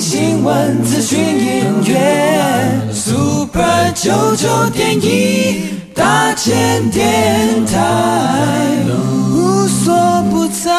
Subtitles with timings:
[0.00, 7.78] 新闻、资讯、音乐，Super 九九点一大千电台，
[9.30, 9.94] 无所
[10.30, 10.70] 不在。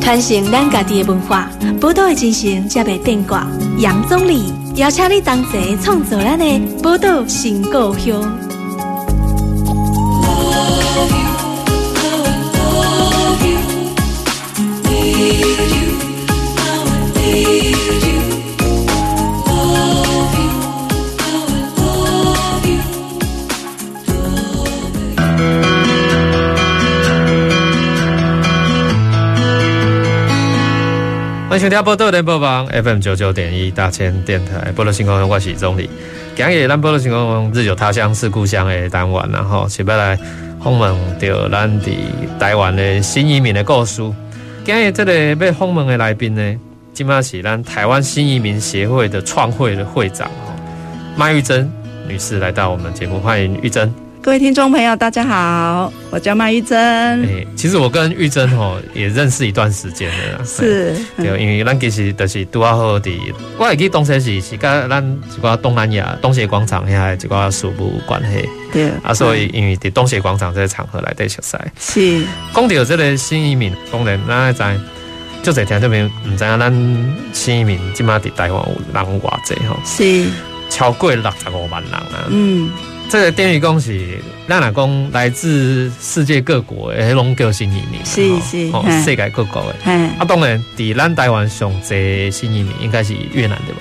[0.00, 3.46] 传承咱家己的文化，宝岛的精神才袂变卦。
[3.80, 8.47] 杨总理邀请你同齐创作咱的宝岛新故乡。
[31.60, 35.90] 欢迎波多联播网 FM 九九点一大千电台，波多新故乡我是总理。
[36.36, 40.16] 今日咱波多新故乡日久他乡是故乡的单元，然后是要来
[40.62, 41.96] 访问到咱伫
[42.38, 44.00] 台湾的新移民的故事。
[44.64, 46.60] 今日这个被访问的来宾呢，
[46.94, 50.54] 今嘛是咱台湾新移民协会的创会的会长哈，
[51.16, 51.68] 麦玉珍
[52.06, 53.92] 女士来到我们节目，欢迎玉珍。
[54.20, 56.76] 各位听众朋友，大家好，我叫麦玉珍。
[57.24, 60.44] 哎，其实我跟玉珍吼也认识一段时间了啦。
[60.44, 63.10] 是，对，因为咱其实都是拄啊好的。
[63.56, 68.46] 我会记东西是是跟咱一个东南亚东协广场遐一个事务关系。
[68.72, 68.90] 对。
[69.02, 71.56] 啊，所以因为伫东协广场这个场合来对熟悉。
[71.78, 72.26] 是。
[72.52, 74.80] 讲到这个新移民，当然咱知，
[75.44, 79.78] 就在听这边，唔知影咱新移民今嘛伫台湾有人偌济吼？
[79.86, 80.28] 是。
[80.68, 82.26] 超过六十五万人啊。
[82.28, 82.70] 嗯。
[83.08, 89.90] 这个等于讲是，咱若讲来自世界各国的，拢叫新移民，是是，哦，世界各国的。
[89.90, 93.80] 啊，当然，伫咱台湾上济新移民应该是越南对吧？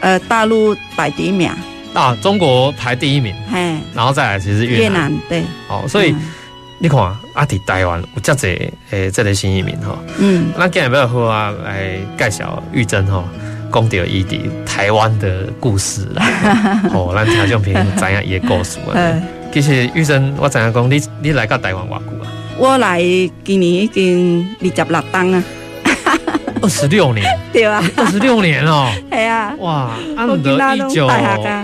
[0.00, 1.50] 呃，大陆排第一名。
[1.92, 3.34] 啊，中国排第一名。
[3.50, 4.80] 嘿，然后再来其实越南。
[4.82, 5.42] 越南对。
[5.68, 6.14] 哦，所以
[6.78, 9.98] 你看啊，伫台湾有遮侪诶，这类新移民哈。
[10.18, 10.52] 嗯。
[10.56, 13.24] 那今日要好啊，来介绍玉珍哈。
[13.72, 16.24] 讲到伊伫台湾的故事啦，
[16.94, 19.22] 哦，咱听众朋友知影伊的故事啊。
[19.52, 22.28] 其实玉珍，我知影讲你你来到台湾偌久啊？
[22.58, 23.00] 我来
[23.44, 25.44] 今年已经二十六冬啊，
[26.60, 31.10] 二十六年，对啊，二十六年哦，系啊，哇，按得一九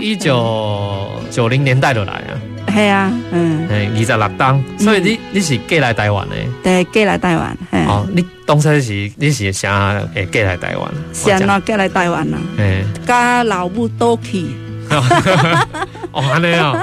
[0.01, 2.33] 一九九零年代就来啊。
[2.75, 6.35] 系啊，嗯，诶，二十六冬，所以你你是嫁来台湾的？
[6.63, 7.57] 对，嫁来台湾。
[7.87, 10.91] 哦，你当初是你是啥诶嫁来台湾？
[11.13, 12.37] 啥咯，嫁来台湾啦？
[12.57, 14.45] 诶，甲老母倒去。
[16.11, 16.79] 哦，安尼啊，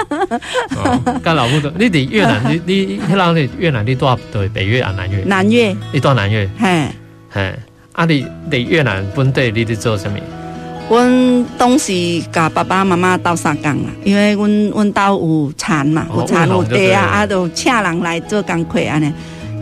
[1.25, 1.71] 甲老母倒。
[1.79, 5.23] 你伫越南，你你迄人伫越南，你多对北越啊南越？
[5.25, 5.75] 南越。
[5.93, 6.49] 你住南越？
[6.59, 6.89] 嘿，
[7.31, 7.55] 嘿，
[7.93, 10.13] 啊，你伫越南本地，你伫做啥物？
[10.93, 19.11] 阮当时甲爸爸妈妈斗相共啦，因为阮阮兜有田嘛，有田有地啊，啊，就请人来做工课安尼。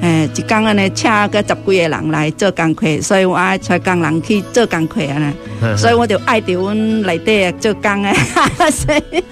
[0.03, 5.33] 诶，一工安尼请个十几个人来做工课，所以我爱带工人去做工课安尼，
[5.77, 8.13] 所以我就爱着阮内底做工诶，
[8.73, 9.23] 所以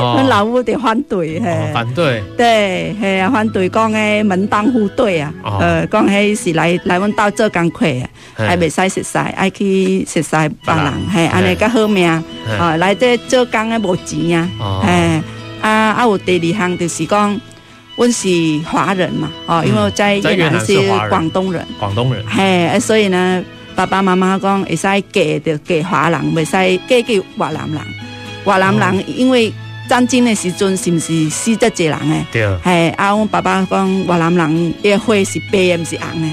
[0.00, 10.30] 阮老母就反对嘿，反对，对，嘿啊，反对讲诶门当户对啊，呃，讲迄是来来阮兜做工课啊，还袂使熟识，爱去熟识
[10.64, 15.22] 别人，嘿安尼较好命，啊，来这做工诶无钱啊，嘿，
[15.60, 17.40] 啊啊有第二项就是讲。
[17.96, 18.28] 我是
[18.66, 20.76] 华人嘛，哦，因为我在越南是
[21.08, 23.44] 广东人，广东人，嘿，所以呢，
[23.76, 27.80] 爸爸妈妈讲会使嫁就嫁华人，袂使嫁给越南人，
[28.44, 29.52] 越南人因为。
[29.88, 32.24] 战争的时阵是不是死得济人诶？
[32.32, 36.28] 对，系啊，我爸爸讲越南人的血是白的，毋是红的。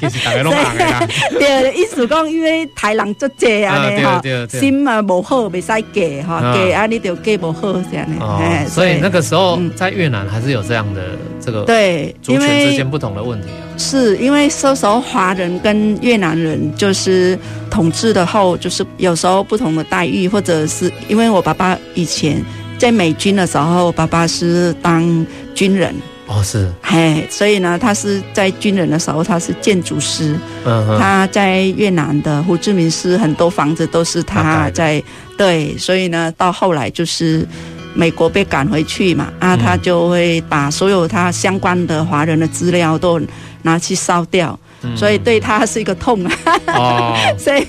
[0.00, 1.08] 其实大家拢红的 啦。
[1.38, 8.68] 对，意思讲因为台人足济啊，哈，心啊无好，袂使嫁哈，嫁啊你就嫁无好这样的。
[8.68, 11.02] 所以那个时候在越南还是有这样的
[11.40, 13.65] 这个对族群之间不同的问题啊。
[13.78, 17.38] 是因为说时候华人跟越南人就是
[17.70, 22.42] 统治的后，就是有时候不同的待遇，或者是因为我爸爸以前
[22.78, 25.94] 在美军的时候，爸爸是当军人。
[26.26, 35.00] 哦，是，嘿，所以呢，他是在军人的时候，他是建筑师，嗯哼，他在越南的胡志明市很多房子都是他在，
[35.38, 37.46] 对，所以呢，到后来就是
[37.94, 43.20] 美国被赶回去嘛，啊，他就会把所有他相关的华人的资料都。
[43.66, 46.32] 拿去烧掉，嗯、所以对他是一个痛啊。
[46.68, 47.66] 哦， 所以，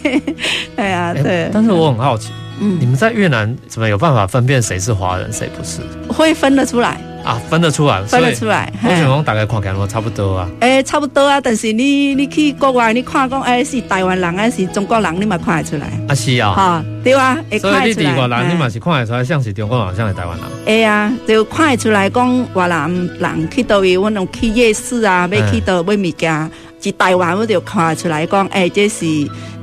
[0.77, 1.49] 哎呀，对。
[1.51, 5.81] 但是我很好奇，嗯，你们在越南怎么有办法分辨谁是华人，谁不是？
[6.11, 8.71] 会分得出来啊，分得出来，分得出来。
[8.83, 10.49] 我想讲大概看起来差不多啊。
[10.61, 15.87] 哎，差不多啊，但是你你去国外，你看讲哎是台湾人还是中国人，你嘛看得出来。
[16.07, 16.53] 啊是啊。
[16.53, 20.45] 哈，对啊，所以你外人，你嘛是看得出来像是中国人，像是台湾人。
[20.65, 22.89] 哎呀，就看得出来讲越南
[23.19, 26.51] 人去到位，我拢去夜市啊，要去到买物件，
[26.81, 29.05] 是台湾我就看得出来讲，哎，这是。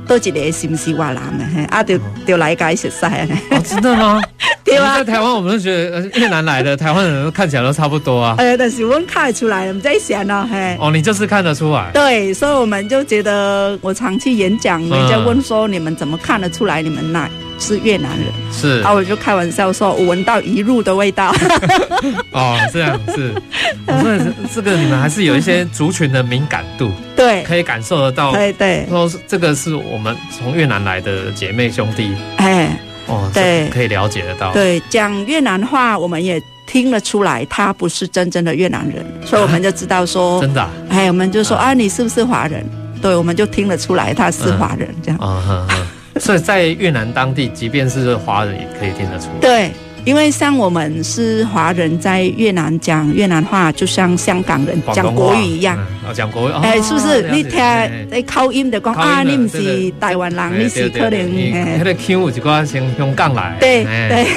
[0.05, 1.45] 多一个是不是越南的？
[1.69, 3.27] 啊，就就来解释噻。
[3.51, 4.21] 哦，知道吗？
[4.83, 8.35] 在台湾我们都觉得越南来的台湾人看起来都差不多啊。
[8.37, 10.77] 呃，但是我们看得出来，我们在想呢，嘿。
[10.79, 11.91] 哦，你就是看得出来。
[11.93, 17.29] 对，所以我们就觉得，我常去演讲，人家问说，你们怎么看得出来你们那
[17.59, 18.27] 是越南人？
[18.51, 18.81] 是。
[18.83, 21.33] 啊，我就开玩笑说，我闻到一路的味道。
[22.31, 23.33] 哦，这样是。
[23.87, 26.91] 我说这个你们还是有一些族群的敏感度。
[27.15, 28.33] 对，可以感受得到。
[28.33, 32.11] 对对，说这个是我们从越南来的姐妹兄弟。
[32.37, 34.51] 哎，哦，对，可以了解得到。
[34.51, 40.67] 对，讲越南话，我们也听得出来，他不是真正的越南人，所以我们就知道说， 真的。
[40.89, 42.65] 哎，我们就说啊，你是不是华人？
[43.01, 45.17] 对，我们就听得出来他是华人这样。
[45.19, 45.67] 啊，
[46.19, 49.39] 所以在越南当地，即便是华人也可以听得出来。
[49.39, 49.71] 对。
[50.05, 55.75] 因为像我们是华人，在越南讲越南话，就像香港人讲国语一样。
[55.75, 55.81] 哦，
[56.13, 56.53] 讲国语。
[56.61, 57.29] 哎，是不是？
[57.31, 57.61] 你听，
[58.11, 61.77] 你口音就讲啊，你唔是台湾人，你是可能。
[61.77, 63.57] 那个腔有一寡像香港来。
[63.59, 64.27] 对对。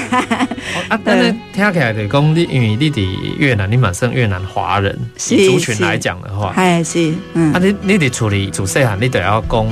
[0.89, 3.03] 啊， 但是听起来就讲你，因为你在
[3.39, 4.99] 越南，你嘛算越南华人，
[5.31, 6.53] 以族群来讲的话。
[6.57, 7.13] 哎，是。
[7.35, 7.53] 嗯。
[7.53, 9.67] 啊，你你在处理，自细汉，你都要讲。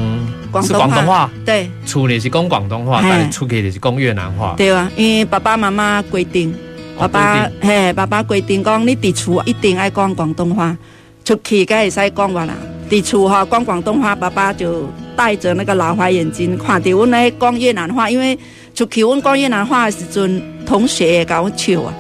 [0.63, 4.55] 是广东话，对，厝里是讲广东话，但是出去就是讲越南话。
[4.57, 6.55] 对啊，因为爸爸妈妈规定，
[6.99, 10.75] 爸爸嘿，爸爸规定讲，你伫厝一定爱讲广东话，
[11.27, 12.55] 出去该会使讲话啦。
[12.89, 18.09] 伫厝哈讲广东话，爸爸就戴着那个老花眼镜，看到阮来讲越南话。
[18.09, 18.39] 因为
[18.73, 21.93] 出去阮讲越南话的时阵，同学甲我笑啊，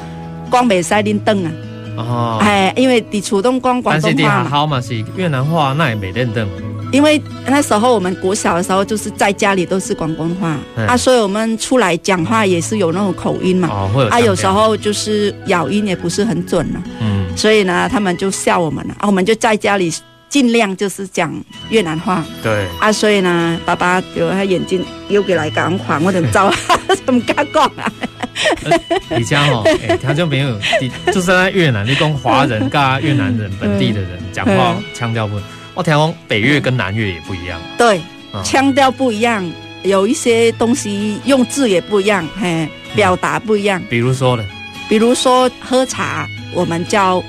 [0.53, 1.51] 讲袂使恁转啊。
[1.97, 4.17] 哦，哎，因为伫厝东讲广东话嘛。
[4.17, 6.47] 但是伫学校嘛是越南话，那也袂恁转。
[6.93, 10.57] 因为那时候我们国小的时候，就是在家里都是广东话
[10.87, 13.69] 啊，所以我们出来讲话也是有那种口音嘛。
[13.73, 14.09] 哦，会有。
[14.09, 16.81] 啊，有时候就是咬音也不是很准了。
[17.01, 17.16] 嗯。
[17.37, 19.93] 所以呢，他们就笑我们了啊，我们就在家里
[20.29, 21.33] 尽量就是讲
[21.69, 22.25] 越南话。
[22.43, 22.67] 对。
[22.81, 26.53] 啊，所以呢，爸爸有他眼睛又给来讲话，我怎么糟，
[27.05, 27.93] 怎么敢讲啊？
[29.17, 30.59] 你家哦，哎，他就没有，
[31.07, 35.39] 就是在越南，你讲华人跟越南人本地的人讲话腔调不。
[35.75, 38.01] 我听讲北越跟南越也不一样，对，
[38.43, 39.47] 腔调不一样，
[39.83, 43.83] 有一些东西用字也不一样，嘿，表达不一样。
[43.91, 44.45] 比如说呢？
[44.89, 47.23] 比如说喝茶，我们叫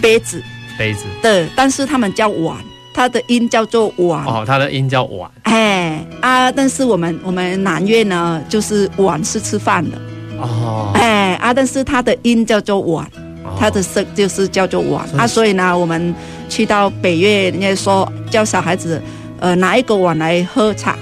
[0.00, 0.40] 杯子，
[0.78, 2.56] 杯子，对，但是他们叫碗，
[2.94, 4.24] 它的音叫做碗。
[4.24, 5.28] 哦，它的音叫碗。
[5.42, 9.98] 哎啊，但是我们我们南越呢，就是碗是吃饭的。
[10.38, 10.92] 哦。
[10.94, 13.10] 哎啊，但是它的音叫做碗，
[13.58, 16.14] 它的声就是叫做碗啊，所以呢，我们。
[16.48, 19.02] 去到北越，人家说叫小孩子，
[19.40, 20.96] 呃，拿一个碗来喝茶，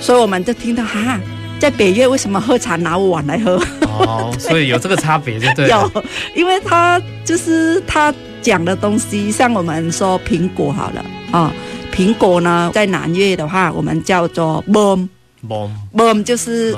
[0.00, 1.18] 所以我们就听到哈，
[1.58, 3.60] 在北越为什么喝茶拿碗来喝？
[3.98, 5.90] 哦，所以有这个差别就对了。
[5.94, 6.04] 有，
[6.34, 8.12] 因为他就是他
[8.42, 11.50] 讲的东西，像我们说苹果好了啊，哦，
[11.94, 16.76] 苹果呢，在南越的话，我们叫做 bom，bom，bom 就是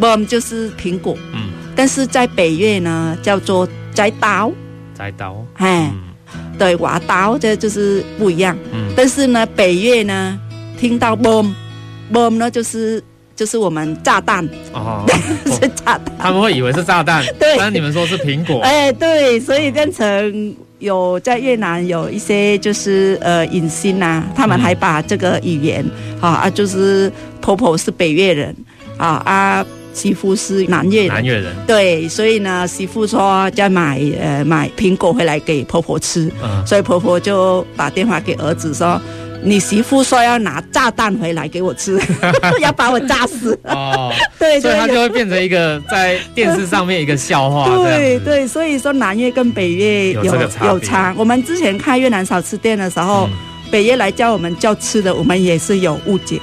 [0.00, 4.52] ，bom 就是苹果，嗯，但是在北越呢，叫做摘刀，
[4.94, 5.90] 摘刀，哎。
[5.92, 6.10] 嗯。
[6.56, 8.56] 对，挖刀这就是不一样。
[8.70, 10.38] 嗯，但是呢，北越呢，
[10.78, 13.02] 听到 boom，boom 呢就是
[13.40, 15.02] 就是我们炸弹哦，
[15.48, 17.24] 是炸弹，他们会以为是炸弹。
[17.40, 18.60] 对，但是你们说是苹果。
[18.68, 25.82] 哎，对，所以变成有在越南有一些就是呃影星呐，他们还把这个语言
[26.20, 27.10] 啊啊，就是
[27.40, 28.54] 婆婆是北越人
[28.98, 29.64] 啊啊。
[29.92, 39.02] 媳妇是南越人，南越人对，所以呢，媳妇说要买呃买苹果回来给婆婆吃，嗯、所以婆婆就打电话给儿子说
[39.42, 41.98] ：“你媳妇说要拿炸弹回来给我吃，
[42.60, 47.64] 要把我炸死。”哦， 对，所以它就会变成一个在电视上面一个笑话。
[47.84, 50.24] 对对，所以说南越跟北越有
[50.64, 51.14] 有差。
[51.16, 53.36] 我们之前开越南小吃店的时候，嗯、
[53.70, 56.38] 北越来教我们叫吃的，我们也是有误解。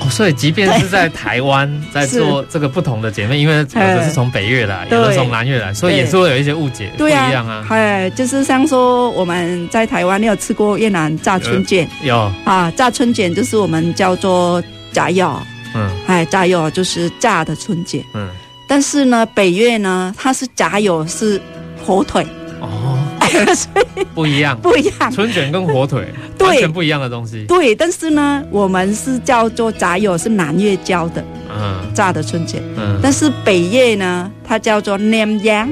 [0.00, 7.64] 哦，所以即便是在台湾在做这个不同的姐妹，因为有的是从北越来，有的从南越来，所以也是会有一些误解，不一样啊。
[7.70, 11.88] 哎，就是像说我们在台湾，你有吃过越南炸春卷？
[12.02, 15.40] 有啊，炸春卷就是我们叫做炸药，
[15.74, 18.28] 嗯，哎，炸药就是炸的春卷，嗯。
[18.66, 21.40] 但是呢，北越呢，它是炸油是
[21.84, 22.43] 火腿，哦，
[23.54, 25.10] 所以不一样，不一样。
[25.10, 26.06] 春卷跟火腿。
[26.36, 27.44] 对完全不一样的东西。
[27.46, 35.70] 对，但是呢，我们是叫做炸油，是南越教的嗯炸的春卷，嗯，但是北越呢，它叫做酿羊，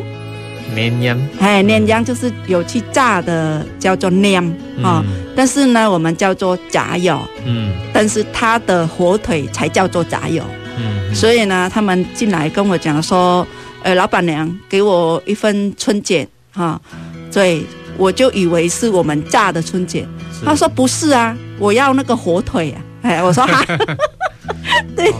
[0.74, 4.46] 绵羊哎，酿羊就是有去炸的，叫做酿
[4.82, 5.04] 啊。
[5.34, 10.42] 但是呢，我们叫做炸油，嗯但是它的火腿才叫做炸油。
[10.78, 13.46] 嗯所以呢，他们进来跟我讲说，
[13.82, 16.26] 呃，老板娘给我一份春卷
[17.32, 17.64] 哈，对，
[17.96, 20.06] 我就以为是我们炸的春卷。
[20.38, 20.44] 是。
[20.44, 22.82] 他说不是啊，我要那个火腿啊。
[23.02, 23.64] 哎，我说哈，
[24.94, 25.12] 对，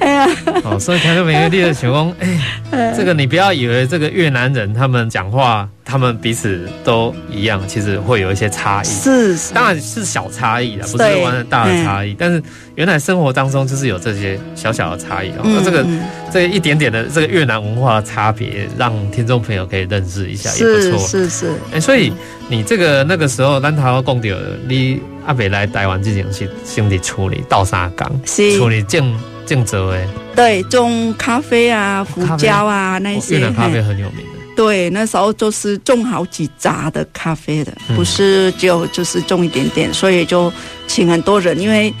[0.00, 0.26] 哎呀，
[0.64, 2.12] 哦，所以他就每个地的情况，
[2.72, 8.86] 哎，这个你不要以为这个越南人他们讲话，他们彼此都一样，其实会有一些差异。
[8.86, 12.12] 是，是当然是小差异啦，不是完全大的差异。
[12.18, 12.42] 但是
[12.74, 15.42] 原来生活当中就是有这些小小的差异哦。
[15.44, 16.02] 那嗯这个嗯
[16.32, 21.06] 这一点点的这个越南文化的差别，让听众朋友可以认识一下，也不错。
[21.06, 22.12] 是是，哎，所以
[22.48, 29.16] 你这个那个时候，咱台湾讲到，你阿北来台湾进行是先得处理倒沙岗，是处理种
[29.46, 30.04] 种植诶。
[30.34, 34.35] 对，种咖啡啊、胡椒啊那哦些，越南咖啡很有名的。
[34.56, 40.50] 对，那时候就是种好几扎的咖啡的，嗯不是就就是种一点点，所以就
[40.88, 41.92] 请很多人，因为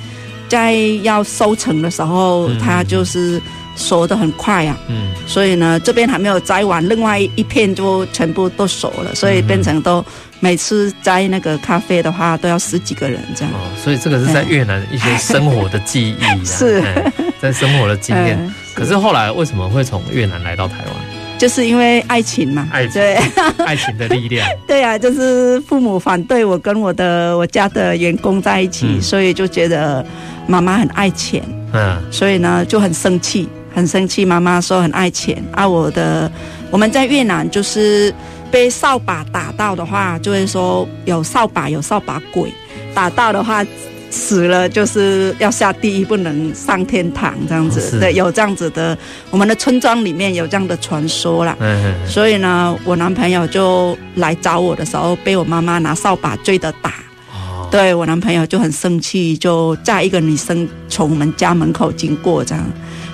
[0.48, 3.40] 在要收成的时候，嗯它就是
[3.76, 10.04] 熟得很快啊，嗯所以呢，这边还没有摘完，另外一片就全部都熟了，所以变成都
[10.40, 13.52] 每次摘那个咖啡的话，都要十几个人这样。
[13.52, 18.38] 哦，所以这个是在越南一些生活的记忆啊，是哎 在生活的经验。
[18.42, 21.15] 嗯可是后来为什么会从越南来到台湾？
[21.38, 23.14] 就是因为爱情嘛，爱情对
[23.66, 24.48] 爱情的力量。
[24.66, 30.04] 对啊，就是父母反对我跟我的我家的员工在一起，嗯所以就觉得
[30.46, 31.42] 妈妈很爱钱。
[31.72, 34.24] 嗯所以呢就很生气，很生气。
[34.24, 36.30] 妈妈说很爱钱啊，我的
[36.70, 38.14] 我们在越南就是
[38.50, 42.50] 被扫把打到的话，就会说有扫把有扫把鬼，
[42.94, 43.62] 打到的话
[44.10, 47.96] 死了就是要下地狱，不能上天堂这样子。
[47.96, 48.96] 哦对，有这样子的，
[49.30, 51.56] 我们的村庄里面有这样的传说啦。
[51.60, 56.94] 嗯所以呢，我男朋友就来找我的时候，被我妈妈拿扫把追着打。
[57.30, 62.64] 哦，对我男朋友就很生气，就载一个女生从我们家门口经过，这样，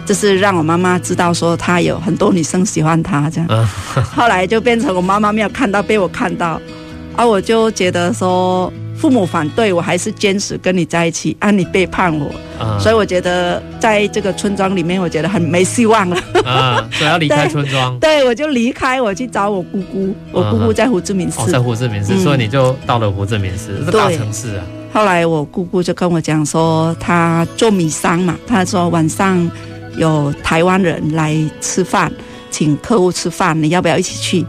[0.06, 3.46] 就是让我妈妈知道说他有很多女生喜欢他这样。
[3.50, 3.66] 嗯
[4.04, 6.60] 后来就变成我妈妈没有看到，被我看到，
[7.16, 8.72] 啊，我就觉得说
[9.02, 16.16] 父母反对我，还是坚持跟你在一起，啊，你背叛我，啊所以我觉得在这个村庄里面，我觉得很没希望了。
[16.46, 17.98] 啊，所以要离开村庄。
[17.98, 21.40] 对，我就离开，我去找我姑姑，我姑姑在胡志明市。
[21.40, 24.64] 哦，在胡志明市，嗯所以你就到了胡志明市，是大城市啊。
[24.92, 29.50] 后来我姑姑就跟我讲说，她做米商嘛，她说晚上
[29.96, 32.12] 有台湾人来吃饭，
[32.52, 34.46] 请客户吃饭，你要不要一起去？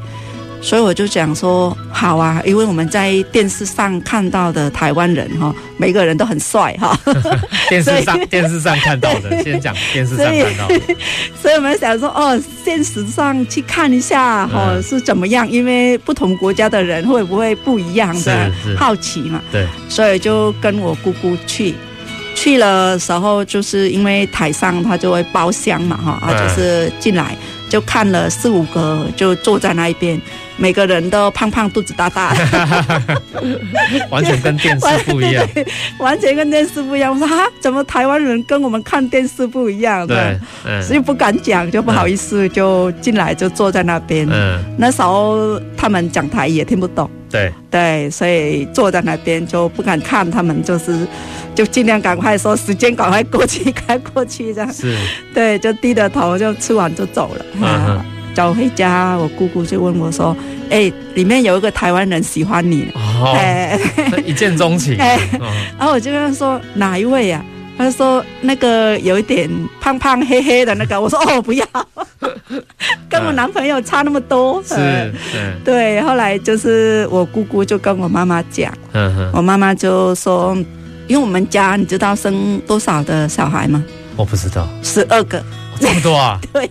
[0.63, 6.98] 所以我就讲说好啊，因为我们在电视上看到的台湾人哈，每个人都很帅哈，
[7.70, 10.79] 电视上电视上看到的，先讲电视上看到的。
[11.41, 14.82] 所以我们想说哦，现实上去看一下哈、嗯。
[14.82, 19.41] 是怎么样，因为不同国家的人会不会不一样的好奇嘛。
[19.51, 21.75] 对，所以就跟我姑姑去，
[22.36, 26.48] 去了时候就是因为台上他就会包厢嘛哈，啊嗯。
[26.48, 27.36] 就是进来
[27.70, 30.22] 就看了四五个就坐在那一边，
[30.57, 32.36] 每个人都胖胖肚子大大，
[34.10, 35.48] 完全跟电视不一样。
[36.00, 37.12] 完全跟电视不一样。
[37.13, 40.05] 我说哈，怎么台湾人跟我们看电视不一样？
[40.07, 44.27] 对，嗯所以不敢讲，就不好意思，就进来就坐在那边。
[44.29, 47.10] 嗯，那时候他们讲台语也听不懂。
[47.31, 51.07] 对，对，所以坐在那边就不敢看他们，就是
[51.55, 54.72] 就尽量赶快说时间赶快过去， 赶快过去这样。
[54.72, 54.95] 是，
[55.33, 57.45] 对，就低着头就吃完就走了。
[57.60, 60.35] 嗯走回家，我姑姑就问我说
[60.69, 62.87] ：“哎、里面有一个台湾人喜欢你。
[62.95, 63.79] 哦， 哎，
[64.25, 64.97] 一见钟情。
[64.97, 65.47] 哎哦
[65.77, 67.43] 然后我就跟他说：“哪一位呀、
[67.77, 69.49] 他就说那个有一点
[69.81, 70.99] 胖胖黑黑的那个。
[70.99, 71.65] 我说：“哦，不要，
[73.09, 74.61] 跟我男朋友差那么多。
[74.63, 75.13] 是，
[75.63, 78.73] 对，后来就是我姑姑就跟我妈妈讲。
[79.33, 80.55] 我妈妈就说，
[81.07, 83.83] 因为我们家你知道生多少的小孩吗？
[84.15, 85.43] 我不知道，十二个，哦
[85.79, 86.39] 这么多啊！
[86.53, 86.69] 对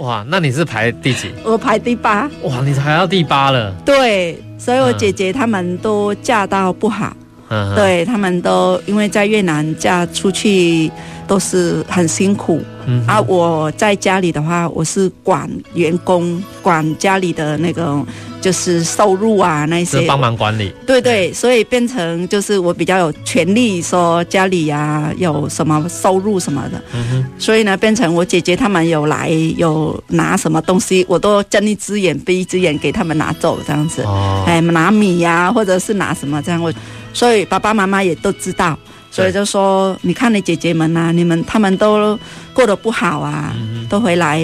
[0.00, 1.30] 哇，那你是排第几？
[1.44, 3.70] 我排第八，哇，你排到第八了。
[3.84, 7.14] 对，所以我姐姐她们都嫁到不好，
[7.50, 10.90] 嗯，对他们都因为在越南嫁出去
[11.26, 13.20] 都是很辛苦、嗯啊。
[13.20, 18.02] 我在家里的话，我是管员工，管家里的那个
[18.40, 20.72] 就是收入啊那些，是帮忙管理。
[20.86, 36.72] 对对，所以变成就是我比较有权利说家里呀、有什么收入什么的，嗯哼，所以呢变成我姐姐他们有来有拿什么东西，我都睁一只眼闭一只眼给他们拿走这样子，哦，哎拿米呀、或者是拿什么这样，我
[37.12, 38.78] 所以爸爸妈妈也都知道，
[39.10, 42.18] 所以就说，你看你姐姐们啊，你们他们都
[42.52, 44.40] 过得不好啊，嗯、都回来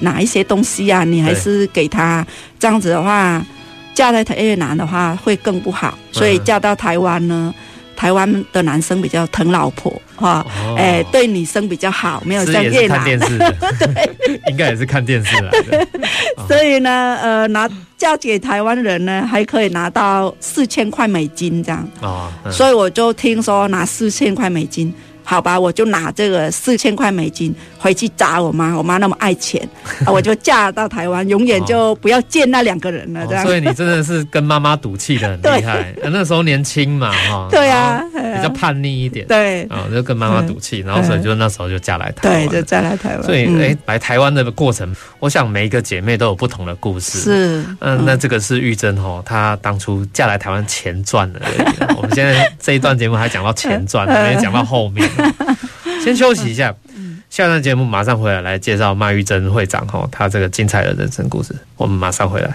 [0.00, 2.26] 拿一些东西啊，你还是给他，
[2.58, 3.44] 这样子的话，
[3.94, 7.54] 嫁在越南的话会更不好，所以嫁到台湾呢。
[8.00, 10.42] 台湾的男生比较疼老婆，哈，
[10.74, 12.96] 哎，对女生比较好，没有像越南。
[12.96, 13.36] 看电视
[13.78, 15.86] 对， 应该也是看电视来的。
[16.48, 21.86] 所以呢，呃，拿嫁给台湾人呢，还可以拿到四千块美金这样。
[22.00, 24.90] 哦，所以我就听说拿四千块美金。
[25.30, 28.74] 好吧，我就拿这个四千块美金回去砸我妈。
[28.80, 29.68] 我妈那么爱钱，
[30.10, 33.24] 我就嫁到台湾，永远就不要见那两个人了。
[33.28, 35.94] 这样，所以你真的是跟妈妈赌气的很 厉害。
[36.02, 37.46] 那时候年轻嘛，哈。
[37.48, 39.24] 对啊，比较叛逆一点。
[39.28, 42.48] 对，啊，就跟妈妈赌气，然后所以就那时候就嫁来台湾。
[42.48, 43.22] 对，就嫁来台湾。
[43.22, 47.20] 所以，哎，来台湾的过程，我想每一个姐妹都有不同的故事。
[47.20, 51.40] 是，嗯，那这个是玉珍哦，她当初嫁来台湾前传的。
[51.96, 55.08] 我们现在这一段节目还讲到前传，没讲到后面。
[56.02, 56.74] 先休息一下，
[57.28, 61.54] 下段节目马上回来，来介绍麦玉珍会长哈，他这个精彩的人生故事。
[61.76, 62.54] 我们马上回来。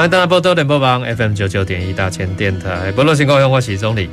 [0.00, 4.08] 欢迎大家波多点播网 FM 九九点一大千电台，波多新故乡，我是宗澧。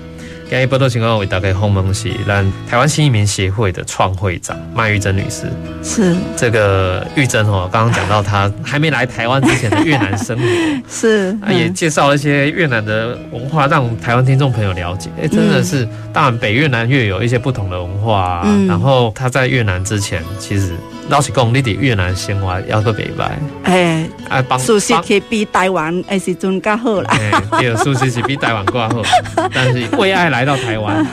[0.50, 5.46] 今日波多新故乡为大家访问是咱台湾新移民协会的创会长麦玉珍女士。
[5.82, 10.44] 是这个玉珍哦，刚刚讲到她还没来台湾之前的越南生活，
[10.92, 15.10] 是啊，也介绍了一些越南的文化，让台湾听众朋友了解。
[15.22, 18.42] 哎，真的是，当然北越南越有一些不同的文化。
[18.44, 20.74] 嗯，然后她在越南之前，其实。
[21.10, 23.30] 老实讲，你伫越南生活要个袂歹，
[23.64, 27.18] 哎，啊，舒适是比台湾诶时阵较好啦。
[27.60, 29.02] 对，舒适是比台湾更好，
[29.54, 31.06] 但是为爱来到台湾，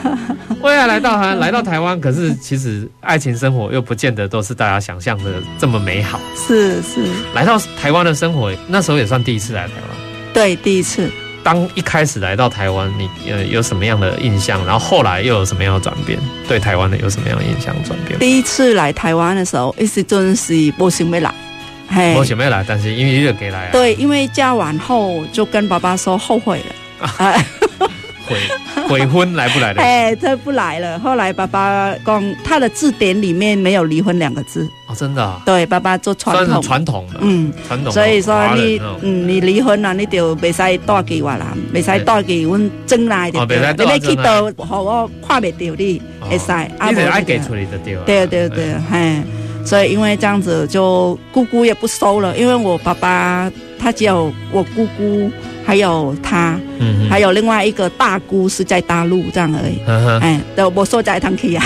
[0.61, 6.19] 为爱来到台来到台湾，可是其实爱情生活又不见得都是大家想象的这么美好。
[6.35, 9.97] 是是，来到台湾的生活，那时候也算第一次来台湾。
[10.33, 11.09] 对，第一次。
[11.45, 14.65] 当一开始来到台湾，你呃有什么样的印象？
[14.65, 16.17] 然后后来又有什么样的转变？
[16.47, 18.17] 对台湾的有什么样的印象转变？
[18.17, 21.31] 第一次来台湾的时候，一时真是不想要来，
[21.87, 23.71] 嘿，不想要来，但是因为又给来啊。
[23.71, 27.05] 对，因为嫁完后就跟爸爸说后悔了。
[27.23, 27.35] 啊
[28.27, 28.37] 悔
[28.89, 29.81] 悔婚来不来的？
[29.81, 30.99] 哎，他不来了。
[30.99, 34.67] 后来爸爸讲，他的字典里面没有离婚两个字。
[34.87, 35.41] 哦，真的、啊？
[35.45, 37.91] 对，爸爸做传统，传统的，嗯，传统。
[37.91, 43.39] 所以说你，嗯，你离婚了，你就袂使带给我啦，袂使带给阮真来的。
[43.45, 46.51] 你要去到，好我看袂到你，会使。
[46.89, 47.95] 你得爱给出来的对。
[48.05, 49.21] 对对对，嘿。
[49.65, 55.31] 所以因为这样子，就姑姑也不收了，因为我爸爸他只有我姑姑。
[55.65, 59.79] 还有他，嗯，还有另外一个大姑是在大陆这样而已。
[60.21, 61.65] 哎，都我说在一趟去啊，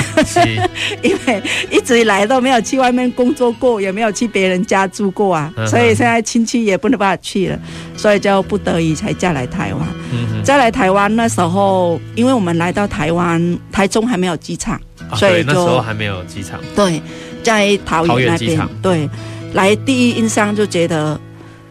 [1.04, 7.60] 因为一直以来都没有去外面工作过，也没有去别人家住过啊，嗯、所以现在亲戚也不能办法去了，
[7.98, 9.88] 所以就不得已才嫁来台湾。
[10.12, 16.60] 嗯哼，嫁来台湾那时候，因为我们来到台湾，台中还没有机场，啊、所以那时候还没有机场。
[16.74, 17.02] 对，
[17.44, 18.68] 在桃园那边。
[18.82, 19.10] 对，
[19.54, 21.20] 来第一印象就觉得。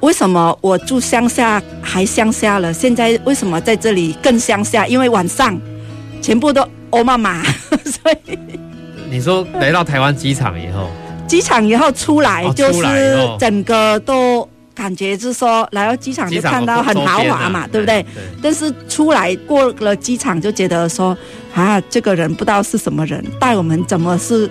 [0.00, 2.72] 为什么我住乡下还乡下了？
[2.72, 4.87] 现在为什么在这里更乡下？
[4.87, 5.58] 因为晚上
[6.22, 7.42] 全部都欧妈妈，
[7.84, 8.38] 所以
[9.11, 10.88] 你说来到台湾机场以后，
[11.26, 18.04] 机场以后出来就是整个都感觉就是说来到机场就看到很豪华嘛，对不对？
[18.40, 21.16] 但是出来过了机场就觉得说
[21.54, 24.48] 啊，这个人不知道是什么人，带我们怎么是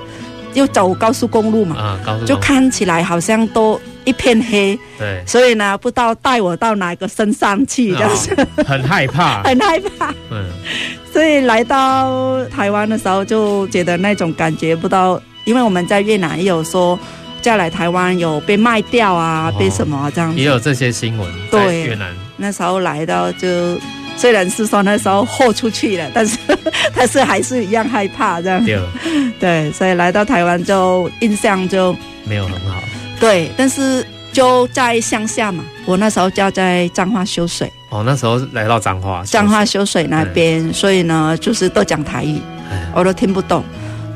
[0.57, 1.75] 又走高速公路嘛？
[1.77, 3.79] 啊，高速公路就看起来好像都。
[4.07, 10.13] 一片黑，对，所以呢，不知道带我到哪个深山去，就是、哦、很害怕， 很害怕。
[10.31, 10.45] 嗯，
[11.11, 16.97] 所以来到台湾的时候，就觉得那种感觉，不知道，因为我们在越南也有说，
[17.41, 21.29] 嫁来台湾有被卖掉啊，哦、被什么这样子，也有这些新闻。
[21.51, 23.47] 对，越南那时候来到就
[24.17, 26.37] 虽然是说那时候豁出去了，但是
[26.93, 28.65] 但是还是一样害怕这样。
[28.65, 28.81] 对，
[29.39, 32.81] 对，所以来到台湾就印象就没有很好。
[33.19, 37.71] 对，但是就在乡下嘛，我那时候就在彰化修水。
[37.89, 42.41] 哦，那时候来到彰化，彰化修水那边，所以呢，就是都讲台语，
[42.93, 43.63] 我都听不懂。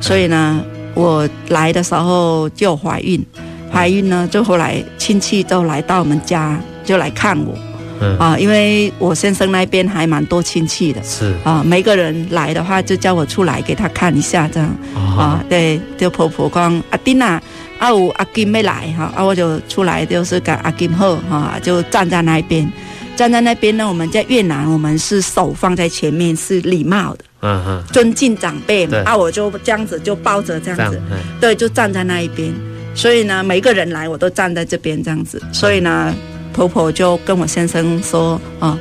[0.00, 0.62] 所以呢，
[0.94, 3.24] 我来的时候就怀孕，
[3.72, 7.56] 怀孕呢，就后来亲戚都来到我们家，就来看我。
[8.02, 17.40] 嗯啊，因为我先生那边还蛮多亲戚的，是啊，每个人来的话就叫我出来给他看一下，这样啊，对，就婆婆讲阿丁啊，
[17.78, 22.70] 阿有阿金没来哈，啊，我就出来就是跟阿金好哈，就站在那边。
[23.14, 29.02] 站在那边呢，我们在越南，我们是手放在前面，是礼貌的，嗯嗯，尊敬长辈嘛。
[29.04, 31.00] 啊，我就这样子就抱着这样子，
[31.38, 32.50] 对，就站在那一边。
[32.94, 35.40] 所以呢，每一个人来，我都站在这边这样子。
[35.52, 36.12] 所以呢，
[36.52, 38.78] 婆婆就跟我先生说，啊，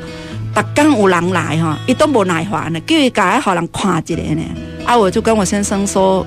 [0.53, 4.43] 大刚有人来哈，一都无耐烦呢，叫伊家好人看一下呢。
[4.85, 6.25] 啊，我就跟我先生说。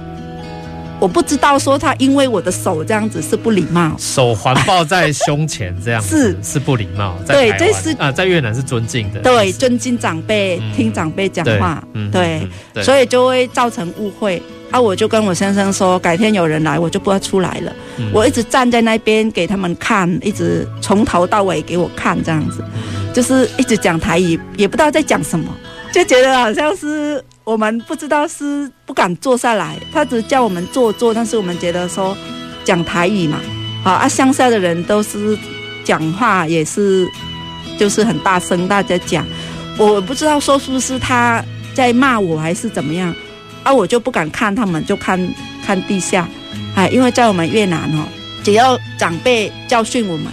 [1.01, 7.17] 我不知道说他因为我的手这样子是不礼貌，手环抱在胸前这样子 是是不礼貌。
[7.27, 12.49] 对，这是啊，在越南是尊敬的，对，尊敬长辈，听长辈讲话，对，
[12.83, 14.41] 所以就会造成误会。
[14.75, 17.73] 啊，我就跟我先生说，改天有人来，我就不要出来了。
[18.13, 22.65] 我一直站在那边给他们看，一直从头到尾给我看这样子，
[23.15, 25.47] 就是一直讲台语，也不知道在讲什么，
[25.93, 27.25] 就觉得好像是。
[27.45, 32.17] 我们不知道是不敢坐下来，他只叫我们坐坐，但是我们觉得说
[32.65, 33.39] 讲台语嘛，
[33.85, 35.37] 好啊，乡下的人都是
[35.85, 37.07] 讲话也是
[37.79, 39.27] 就是很大声，大家讲，
[39.77, 43.15] 我不知道说是不是他在骂我还是怎么样，
[43.65, 45.19] 啊，我就不敢看他们，就看
[45.67, 46.29] 看地下，
[46.77, 48.05] 哎，因为在我们越南哦，
[48.45, 50.27] 只要长辈教训我们。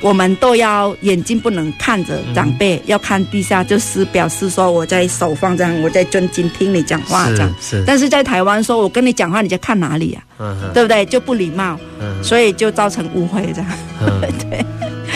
[0.00, 7.52] 我们都要眼睛不能看着长辈，嗯、要看地下，就是表示说我在手放这样，我在尊敬听你讲话这样。
[7.60, 7.78] 是。
[7.78, 10.54] 是但是在台湾说，我跟你讲话，你在看哪里呀、啊？
[10.62, 10.70] 嗯。
[10.72, 11.04] 对不对？
[11.04, 11.76] 就不礼貌。
[12.00, 12.22] 嗯。
[12.22, 13.70] 所以就造成误会这样。
[14.00, 14.64] 嗯、 对。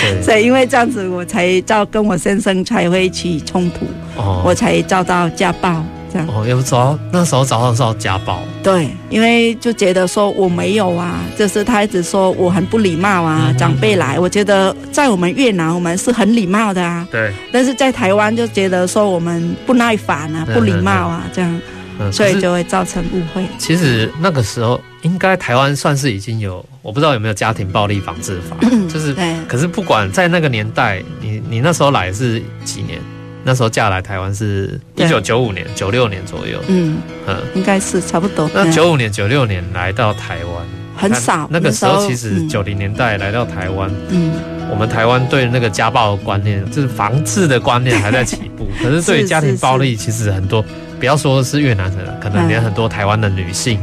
[0.00, 0.20] 对。
[0.20, 3.86] 所以因为这样子，我才遭跟我先生才会起冲突。
[4.16, 4.42] 哦。
[4.44, 5.80] 我才遭到家暴。
[6.28, 21.60] 哦，要不找那时候早上是要家暴，对，因为就觉得说我没有啊，就是他一直说我很不礼貌啊，嗯、长辈来，我觉得在我们越南我们是很礼貌的啊，对，但是在台湾就觉得说我们不耐烦啊，不礼貌啊，这样，
[21.98, 23.44] 嗯、所以就会造成误会。
[23.58, 28.56] 其实那个时候应该台湾算是已经有，我不知道有没有家庭暴力防治法，
[28.88, 29.34] 就是，对。
[29.48, 32.98] 可是不管在那个年代，你你那时候来是几年？
[33.44, 36.58] 那时候嫁来台湾是一九九五年、九六年左右。
[36.68, 38.50] 嗯嗯，应该是差不多。
[38.54, 41.48] 那九五年、九六年来到台湾很少。
[41.50, 44.32] 那个时候其实九零年代来到台湾，嗯，
[44.70, 48.68] 我们台湾对那个家暴的观念，就是防治的观念还在起步。
[48.82, 50.64] 可是对于家庭暴力，其实很多，
[51.02, 53.76] 不要说是越南人，可能连很多台湾的女性，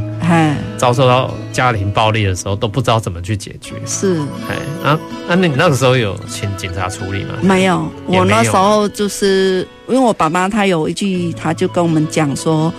[0.78, 3.74] 遭受到家庭暴力的时候都不知道怎么去解决。
[3.84, 4.56] 是，哎，
[4.88, 7.34] 啊，那你那个时候有请警察处理吗？
[7.42, 12.72] 没有，我那时候就是因为我爸爸他有一句，他就跟我们讲说，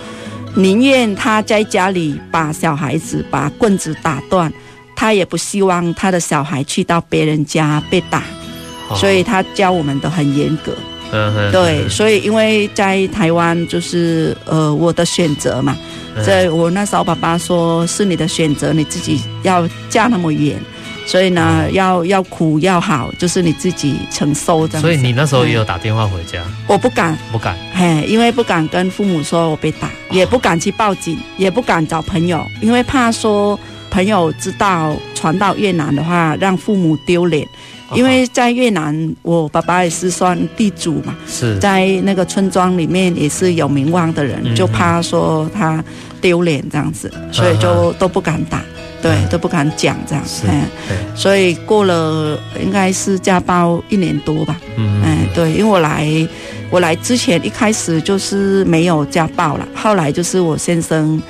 [0.56, 4.52] 宁愿他在家里把小孩子把棍子打断，
[4.96, 8.24] 他也不希望他的小孩去到别人家被打，
[8.96, 10.72] 所以他教我们都很严格。
[11.12, 15.76] 嗯，对，所以因为在台湾就是呃我的选择嘛。
[16.26, 20.60] 在我那时候，爸爸说是你的选择，你自己要嫁那么远，
[21.06, 24.82] 所以呢，要要苦要好，就是你自己承受这样。
[24.82, 26.44] 所以你那时候也有打电话回家？
[26.66, 33.58] 我不敢，不敢，嘿，因为不敢跟父母说我被打，也不敢去报警，也不敢找朋友，因为怕说
[33.90, 37.48] 朋友知道传到越南的话，让父母丢脸。
[37.94, 41.58] 因为在越南，我爸爸也是算地主嘛，是。
[41.58, 45.82] 在那个村庄里面也是有名望的人，就怕说他
[46.20, 48.62] 丢脸这样子，所以就都不敢打，
[49.00, 50.96] 对，嗯、都不敢讲这样，是嗯，对。
[51.16, 56.06] 所以过了应该是家暴一年多吧，嗯，对，因为我来
[56.70, 61.20] 我来之前一开始就是没有家暴了，后来就是我先生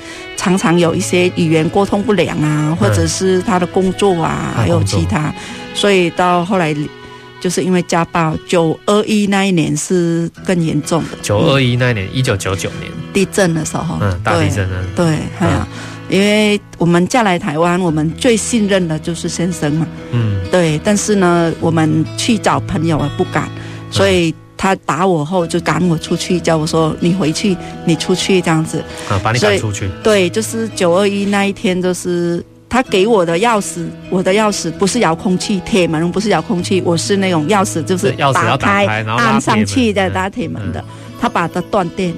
[0.43, 5.33] 常常有一些语言沟通不良啊，或者是他的工作啊，还有其他。
[5.73, 6.75] 所以到后来，
[7.39, 11.17] 就是因为家暴，九二一那一年是更严重的。
[11.21, 14.83] 九二一那一年，一九九九年地震的时候，嗯，大地震啊？
[14.93, 15.57] 对，还有，
[16.09, 20.77] 因为我们嫁来台湾，我们最信任的就是先生嘛，嗯，对。
[20.83, 23.47] 但是呢，我们去找朋友也不敢，
[23.89, 29.89] 所以他打我后就赶我出去，叫我说你回去，你出去这样子，啊，把你赶出去。
[30.01, 32.41] 对，就是九二一那一天，就是。
[32.69, 40.83] 他给我的钥匙，我的钥匙不是遥控器，铁门不是遥控器，我是那种钥匙，就是钥匙要打开，然后按上去再打铁门的。
[41.21, 42.11] 他把它断电，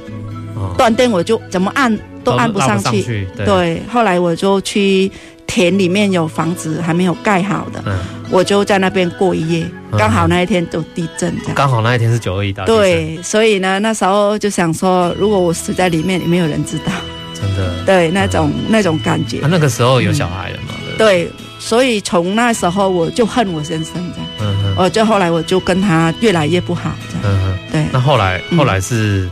[0.77, 3.27] 断电我就怎么按都按不上去。
[3.35, 5.11] 对，后来我就去
[5.55, 7.81] 田里面有房子还没有盖好的，
[8.29, 9.65] 我就在那边过一夜。
[9.97, 11.33] 刚好那一天就地震。
[11.55, 12.77] 刚好那一天是九二一大地震。
[12.77, 16.91] 对，所以呢，那时候就想说，如果我死在里面，也没有人知道。
[17.33, 17.85] 真的。
[17.85, 19.39] 对，那种那种感觉。
[19.43, 20.73] 那个时候有小孩了吗？
[20.97, 24.27] 对，所以从那时候我就恨我先生这样。
[24.41, 24.83] 嗯哼。
[24.83, 27.21] 我就后来我就跟他越来越不好这样。
[27.23, 27.57] 嗯哼。
[27.71, 27.85] 对。
[27.93, 29.29] 那后来后来是？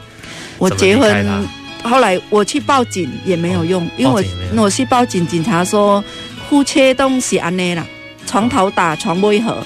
[0.58, 1.46] 我结婚，
[1.84, 6.04] 后来我去报警也没有用，因为我我去报警，警察说
[6.50, 7.86] 夫妻东西安内啦，
[8.26, 9.58] 床头打床尾和。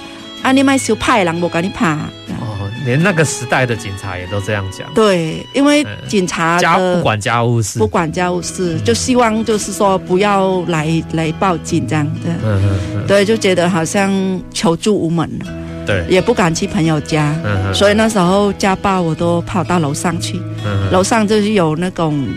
[0.44, 0.52] 啊！
[0.52, 1.96] 你卖修派人我跟你怕
[2.40, 4.88] 哦，连那个时代的警察也都这样讲。
[4.94, 12.30] 对，因为警察家不管家务事，不管家务事，就希望就是说不要来来报警这样的。
[12.44, 13.08] 嗯嗯嗯。
[13.08, 14.12] 对，就觉得好像
[14.54, 15.46] 求助无门了。
[15.88, 16.06] 对。
[16.08, 17.34] 也不敢去朋友家。
[17.74, 20.40] 所以那时候家暴我都跑到楼上去。
[20.64, 20.92] 嗯。
[20.92, 22.28] 楼上就是有那种。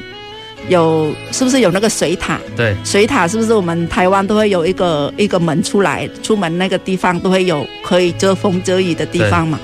[0.68, 2.38] 有是不是有那个水塔？
[2.54, 9.58] 对，水塔是不是我们台湾都会有一个一个门出来，出门那个地方都会有可以遮风遮雨的地方嘛？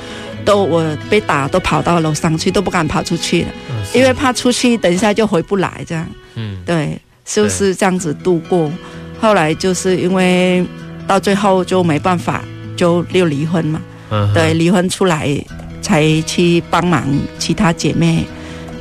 [0.44, 6.04] 都我被打都跑到楼上去，都不敢跑出去了，嗯、因为怕出去等一下就回不来这样。
[6.34, 8.72] 嗯，对，是不是这样子度过？
[9.20, 10.66] 后来就是因为
[11.06, 12.42] 到最后就没办法，
[12.76, 13.80] 就又离婚嘛。
[14.32, 15.28] 对，离婚出来
[15.82, 17.02] 才去帮忙
[17.38, 18.24] 其他姐妹。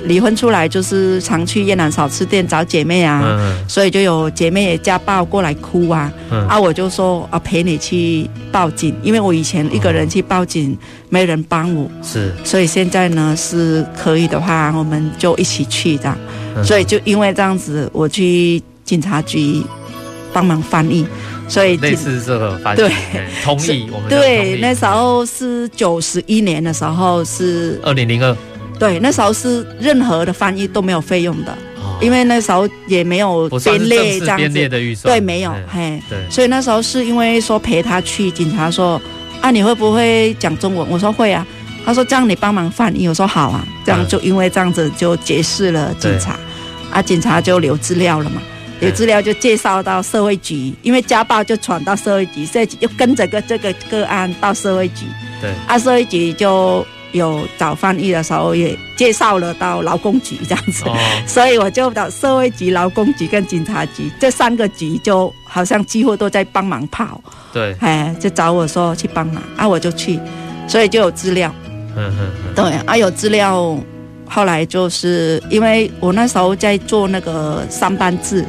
[0.04, 10.78] 离婚出来就是常去越南小吃店找姐妹啊，嗯、所以就有姐妹也家暴过来哭啊，嗯、啊我就说啊陪你去报警，因为我以前一个人去报警
[11.10, 16.16] 没人帮我，是，所以现在呢是可以的话我们就一起去这样，
[16.56, 19.64] 嗯、所以就因为这样子我去警察局
[20.32, 21.04] 帮忙翻译，
[21.48, 22.92] 所以类似这个翻译，对，
[23.44, 28.36] 同意我们对那时候是九十一年的时候是二零零二。
[28.78, 39.02] 对，那时候是任何的翻译都没有费用的，哦、因为那时候也没有编列这样子，的对，没有，嘿，对，所以那时候是因为说陪他去，警察说
[39.40, 40.86] 啊，你会不会讲中文？
[40.90, 41.48] 我说会啊，
[41.86, 46.38] 他说这样你帮忙翻译，我说好啊，这样就因为这样子就结识了警察，
[46.92, 48.42] 啊，警察就留资料了嘛，
[48.80, 55.06] 留资料就介绍到社会局，因为家暴就传到社会局，社会局就跟着个这个个案到社会局，
[55.42, 56.86] 对，啊，社会局就。
[57.12, 67.22] 有找翻译的时候，也介绍了到劳工局这样子，哦、所以我就到社会局、劳工局跟警察局这三个局，就好像几乎都在帮忙跑。
[67.54, 70.20] 对，哎，就找我说去帮忙，啊，我就去，
[70.68, 71.56] 所以就有资料。
[71.96, 72.54] 嗯嗯嗯。
[72.54, 73.78] 对，啊，有资料，
[74.28, 78.44] 后来就是因为我那时候在做那个三班制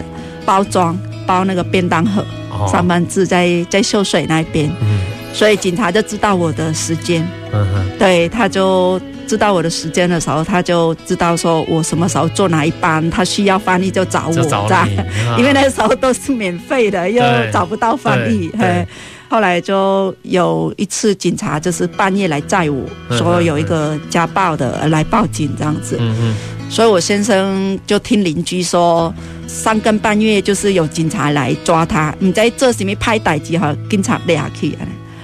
[0.47, 4.71] 包装，包那个便当盒，哦、三班制在在秀水那边。
[4.81, 5.01] 嗯。
[5.35, 7.67] 所以警察就知道我的时间，嗯，
[7.99, 14.89] 对，他就知道我的时间的时候，他就知道说我什么时候坐哪一班，他需要翻译就找我，这样，
[15.37, 18.87] 因为那时候都是免费的，又找不到翻译，嘿，
[19.29, 26.35] 后来就有一次警察就是半夜来载我，说有一个家暴的来报警这样子，嗯嗯，
[26.71, 29.12] 所以我先生就听邻居说，
[29.47, 34.77] 三更半夜就是有警察来抓他，你在这什么拍歹机哈，警察抓下去。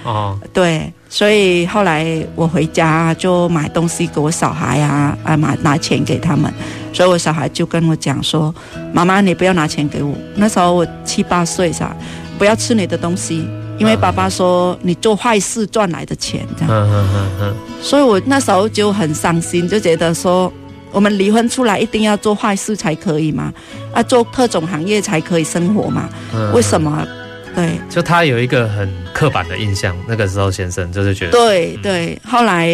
[0.03, 6.53] 哦，对，所以后来我回家就买东西给我小孩啊，啊，买拿钱给他们，
[6.91, 8.53] 所以我小孩就跟我讲说
[8.91, 11.89] ：“妈妈，你不要拿钱给我。”那时候我七八岁噻，
[12.37, 16.69] 不要吃你的东西，因为爸爸说你做坏事赚来的钱这样。
[16.71, 17.55] 嗯嗯嗯嗯。
[17.81, 20.51] 所以我那时候就很伤心，就觉得说
[20.91, 23.53] 我们离婚出来一定要做坏事才可以吗？
[23.93, 26.09] 啊，做特种行业才可以生活吗？
[26.53, 27.05] 为什么？
[27.55, 32.19] 对，就他有一个很刻板的印象，那个时候先生就是觉得，对对。
[32.27, 32.67] 后来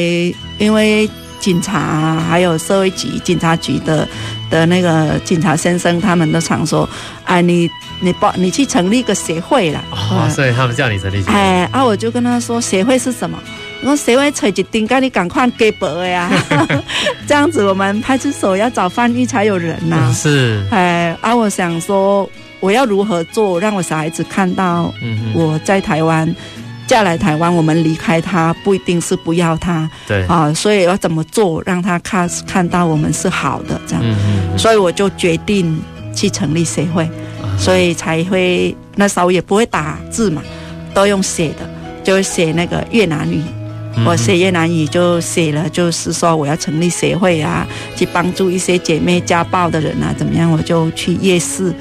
[0.58, 4.08] 因为警察还有社会局、警察局的
[4.50, 6.88] 的那个警察先生，他们都常说
[7.26, 7.70] ：“哎，你
[8.02, 11.34] 你报你去成立一个协会了。”哦，所以他们叫你成立协会。
[11.34, 13.38] 哎，啊，我就跟他说：“协会是什么？”
[13.82, 16.30] 我说：“协会找一丁，赶你赶快给伯呀，
[17.26, 20.62] 这样子我们派出所要找翻译才有人呐、啊。”是。
[20.72, 22.30] 哎，啊，我想说。
[22.62, 24.94] 我要如何做，让我小孩子看到
[25.34, 26.28] 我在台湾
[26.90, 34.04] 嫁来台湾，我们离开他不一定是不要他，对啊，所以要怎么做让他看看到我们是好的这样，
[34.58, 35.80] 所以我就决定
[36.16, 37.08] 去成立协会，
[37.60, 40.42] 所以才会那时候也不会打字嘛，
[40.92, 41.70] 都用写的，
[42.04, 43.40] 就写那个越南语。
[44.04, 50.52] 我写越南语就写了，就是说我要成立协会啊，去帮助一些姐妹家暴的人啊，怎么样？
[50.52, 51.72] 我就去夜市。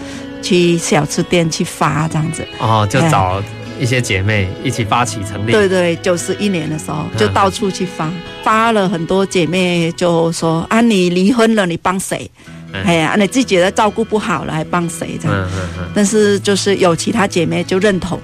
[0.41, 2.47] 去小吃店去发这样子。
[2.61, 3.43] 哦，就找
[3.79, 5.53] 一些姐妹一起发起成立。
[5.53, 8.11] 对对，九十一年的时候就到处去发，
[8.43, 12.31] 发了很多姐妹就说啊，你离婚了，你帮谁？
[12.85, 15.37] 哎呀，你自己的照顾不好了，还帮谁这样？
[15.37, 15.91] 嗯嗯嗯。
[15.95, 18.21] 但是就是有其他姐妹就认同。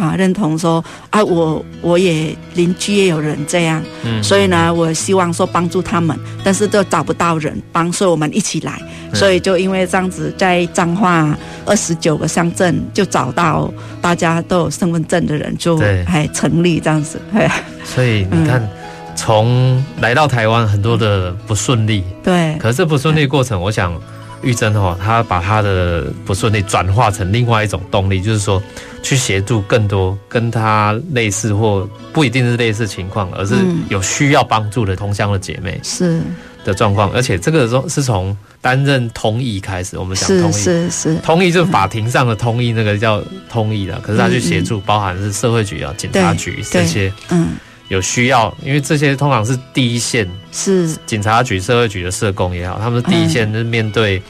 [0.00, 8.80] 啊，认同说啊，我我也邻居也有人这样，嗯，所以呢，我希望说帮助他们，但是都找不到人帮，所以我们一起来，
[9.10, 17.48] 嗯、所以就因为这样子，在彰化二十九个乡镇就找到大家都有身份证的人，就还成立这样子，对。
[17.84, 18.68] 所以你看，嗯、
[19.16, 23.92] 从来到台湾很多的不顺利，对，可是这不顺利过程，我想。
[24.40, 28.62] 玉珍哈，她把她的不顺利转化成另外一种动力，就是说，
[29.02, 33.54] 去协助更多跟他类似或不一定是类似情况，而是
[33.88, 36.20] 有需要帮助的同乡的姐妹是
[36.64, 37.10] 的状况。
[37.12, 43.98] 而且这个时是从担任通译开始，我们讲通译是是通译，就是法庭上的通译，那个叫通译的。
[44.00, 47.50] 可是他去协助，包含是社会局啊、警察局这些，嗯。
[47.88, 54.22] 有需要，因为这些通常是第一线，是警察局、社会局的社工也好，他们是第一线，是面对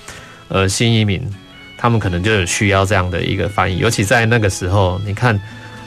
[0.46, 1.20] 呃新移民，
[1.78, 3.78] 他们可能就有需要这样的一个翻译。
[3.78, 5.40] 尤其在那个时候，你看，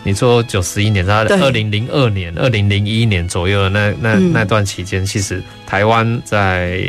[0.04, 6.82] 你说九十一年，在二零零二年、二零零一年左右的那那那段期间，其实台湾在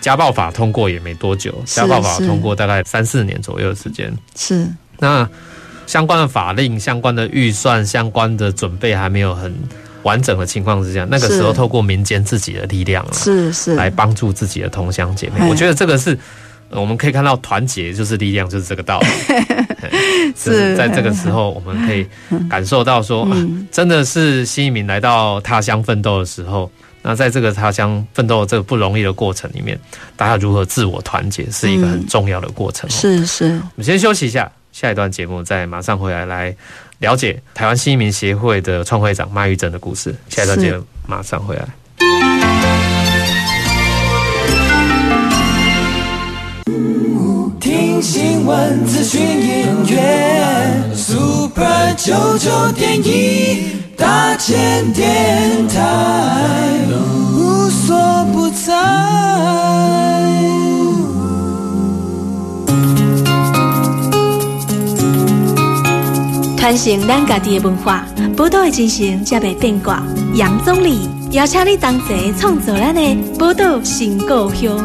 [0.00, 4.12] 家暴法通过也没多久，家暴法通过大概三四年左右的时间。
[4.36, 4.68] 是
[4.98, 5.28] 那
[5.86, 9.52] 相关的法令、相关的预算、相关的准备还没有很。
[10.02, 16.18] 完整的情况是这样，那个时候透过民间自己的力量是是来帮助自己的同乡姐妹，我觉得这个是
[16.70, 19.06] 我们可以看到团结就是力量，就是这个道理。
[20.36, 22.06] 是在这个时候，我们可以
[22.48, 23.26] 感受到说，
[23.70, 26.70] 真的是新移民来到他乡奋斗的时候，
[27.02, 29.78] 那在这个他乡奋斗这个不容易的过程里面，
[30.16, 32.88] 大家如何自我团结是一个很重要的过程。
[32.90, 36.54] 是是，我们先休息一下，下一段节目再马上回来来。
[37.00, 42.39] 了解台湾新移民协会的创会长麦玉珍的故事，下一段节目马上回来。
[48.50, 55.78] 闻、资讯、音乐，Super 九九点一，大千电台，
[56.90, 58.74] 无所不在。
[66.56, 68.04] 传承咱家己的文化，
[68.36, 70.02] 宝岛的精神才袂变卦。
[70.34, 74.76] 杨总理邀请你同齐创造咱的宝岛新故乡。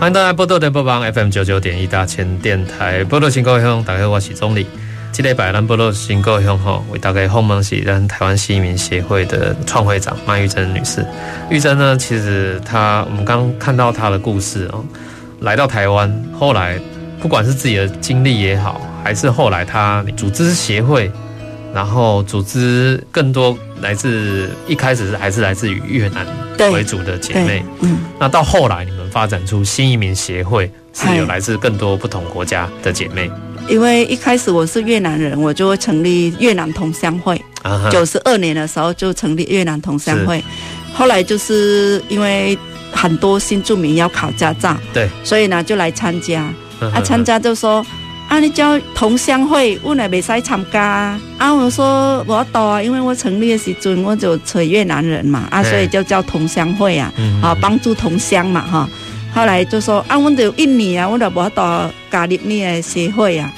[0.00, 4.66] 欢迎大家波多电波帮 FM 九九点一大千电台波多新故乡，大家好，我是宗理。
[5.18, 11.04] 这礼拜咱波多新故乡哈，为大家访问是咱台湾新移民协会的创会长麦玉珍女士。
[11.50, 14.84] 玉珍呢，其实她我们刚刚看到她的故事哦，
[15.40, 16.78] 来到台湾，后来
[17.20, 21.10] 不管是自己的经历也好，还是后来她组织协会，
[21.74, 26.24] 然后组织更多来自一开始是还是来自于越南
[26.72, 28.98] 为主的姐妹，嗯，那到后来你们。
[29.10, 33.28] 发展出新移民协会，是有来自更多不同国家的姐妹。
[33.68, 37.40] 因为一开始我是越南人，我就会成立越南同乡会。
[37.90, 40.42] 九十二年的时候就成立越南同乡会，
[40.94, 42.56] 后来就是因为
[42.90, 46.48] 很多新住民要考驾照，对，所以呢就来参加。
[46.80, 47.84] 啊，参加就说
[48.28, 51.18] 啊，你叫同乡会，我来未使参加。
[51.36, 58.88] 啊，我说我要到啊，因为我成立的时阵我就找越南人嘛，啊，所以就叫同乡会啊，啊，帮助同乡嘛，哈。
[59.34, 63.52] 后来就说啊，阮就印尼啊，我就无到加入你的协会啊。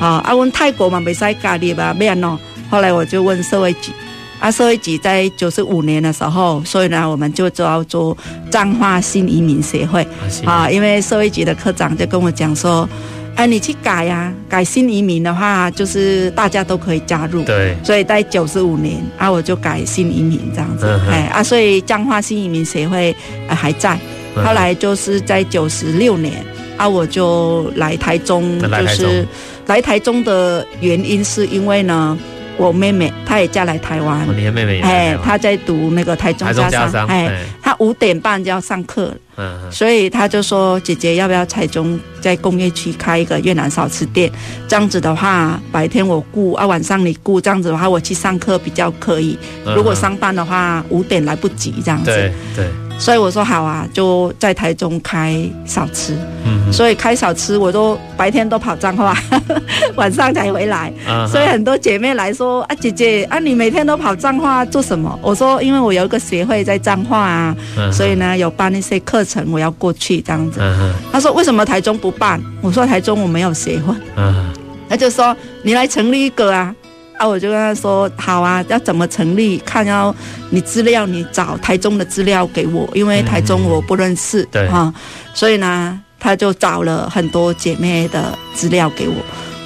[0.00, 2.38] 啊，啊，阮泰国嘛，未使加入啊，没喏。
[2.70, 3.92] 后来我就问社会局，
[4.40, 8.16] 啊，社会局在九十五年的时候，所以呢，我们就要做
[8.50, 10.06] 彰化新移民协会
[10.44, 10.70] 啊。
[10.70, 12.88] 因为社会局的科长就跟我讲说，
[13.34, 17.42] 哎、啊，你去改呀、啊，改新移民的话，就是大家都可以加入。
[17.44, 17.76] 对。
[17.84, 20.86] 所以在九十五年啊，我就改新移民这样子。
[20.86, 23.14] 嗯、哎啊，所以彰化新移民协会、
[23.48, 23.98] 啊、还在。
[24.44, 26.44] 后来就是在九十六年
[26.76, 29.26] 啊，我就来台中，就是
[29.66, 32.16] 来台中的原因是因为呢，
[32.56, 44.30] 我妹妹她也嫁来台湾，你的妹妹也哎，她在读那个台中家商，哎，她五点半就要上课，嗯嗯，所以她就说：“姐姐，要不要台中在工业区开一个越南小吃店？
[44.68, 49.38] 这样子的话，白天我顾啊，晚上你顾，这样子的话，我去上课比较可以。
[49.74, 52.06] 如果上班的话，五点来不及这样子。
[52.06, 52.66] 对对。”
[52.98, 56.16] 所以我说好啊，就在台中开小吃。
[56.44, 59.14] 嗯，所以开小吃，我都白天都跑彰化，
[59.96, 60.92] 晚上才回来。
[61.30, 65.18] 所以很多姐妹来说啊，姐姐啊，你每天都跑彰化做什么？
[65.22, 67.56] 我说因为我有一个协会在彰化啊，
[67.92, 70.60] 所以呢有办一些课程，我要过去这样子。
[70.62, 72.40] 嗯哼，她说为什么台中不办？
[72.62, 73.94] 我说台中我没有协会。
[74.16, 74.44] 嗯哼，
[74.88, 76.74] 她就说你来成立一个啊。
[77.18, 79.58] 啊，我就跟他说好啊，要怎么成立？
[79.58, 80.14] 看要
[80.50, 84.94] 你资料，你找台中的资料给我，因为台中我不认识，嗯、对啊，
[85.34, 89.14] 所以呢，他就找了很多姐妹的资料给我。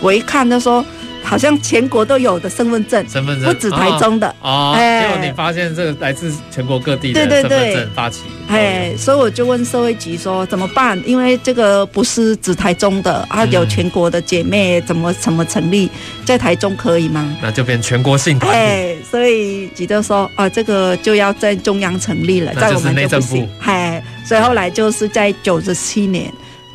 [0.01, 0.85] 我一看，他说。
[1.31, 4.75] 好像全国都有的身份证，身份证不止台中的哦。
[4.77, 11.01] 结果你发现这个来自全国各地的身份证发起，哎，所以我就问社会局说怎么办？
[11.07, 15.89] 因为这个不是指台中的，啊，有全国的姐妹怎么怎么成立，
[16.25, 17.33] 在台中可以吗？
[17.41, 18.59] 那就变全国性团体。
[18.59, 23.49] 哎，所以局就说啊，这个就要在中央成立了，在我们就不行。
[23.61, 26.29] 哎，所以后来就是在九十七年。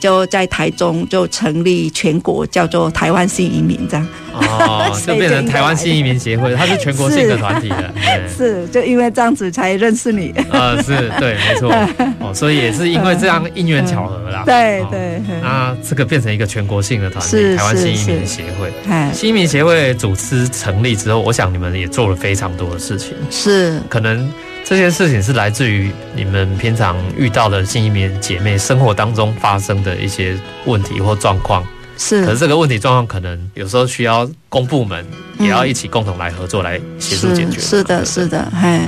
[0.06, 7.92] 就在台中就成立全国叫做台湾新移民这样，哦， 就变成台湾新移民协会，它是全国性的团体的，
[8.30, 11.74] 是，就因为这样子才认识你，呃，是对，没错，
[12.22, 18.72] 哦，所以也是因为这样因缘巧合啦，对对，那这个变成一个全国性的团体，台湾新移民协会，
[19.12, 24.32] 新移民协会组织成立之后，我想你们也做了非常多的事情，是，可能。
[24.66, 30.36] 这件事情是来自于你们平常遇到的新移民姐妹生活当中发生的一些
[30.66, 31.64] 问题或状况，
[32.00, 32.26] 是。
[32.26, 35.06] 可是这个问题状况可能有时候需要公部门
[35.38, 37.60] 也要一起共同来合作来协助解决。
[37.60, 38.82] 是的，是的，嘿。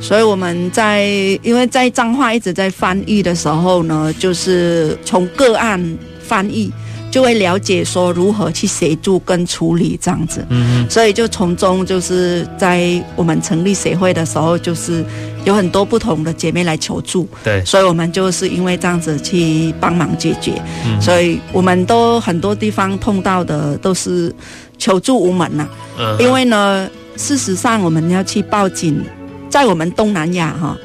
[0.00, 1.02] 所以我们在
[1.42, 6.72] 因为在彰化一直在翻译的时候呢，就是从个案翻译。
[7.16, 15.02] 就会了解说如何去协助跟处理这样子，嗯，所以就从中就是在我们成立协会的时候，就是
[15.46, 24.30] 有很多不同的姐妹来求助，对，所以我们就是因为这样子去帮忙解决，嗯，所以我们都很多地方碰到的都是
[24.76, 25.66] 求助无门呐，
[25.98, 26.86] 嗯，因为呢，
[27.16, 29.02] 事实上我们要去报警，
[29.48, 30.76] 在我们东南亚哈，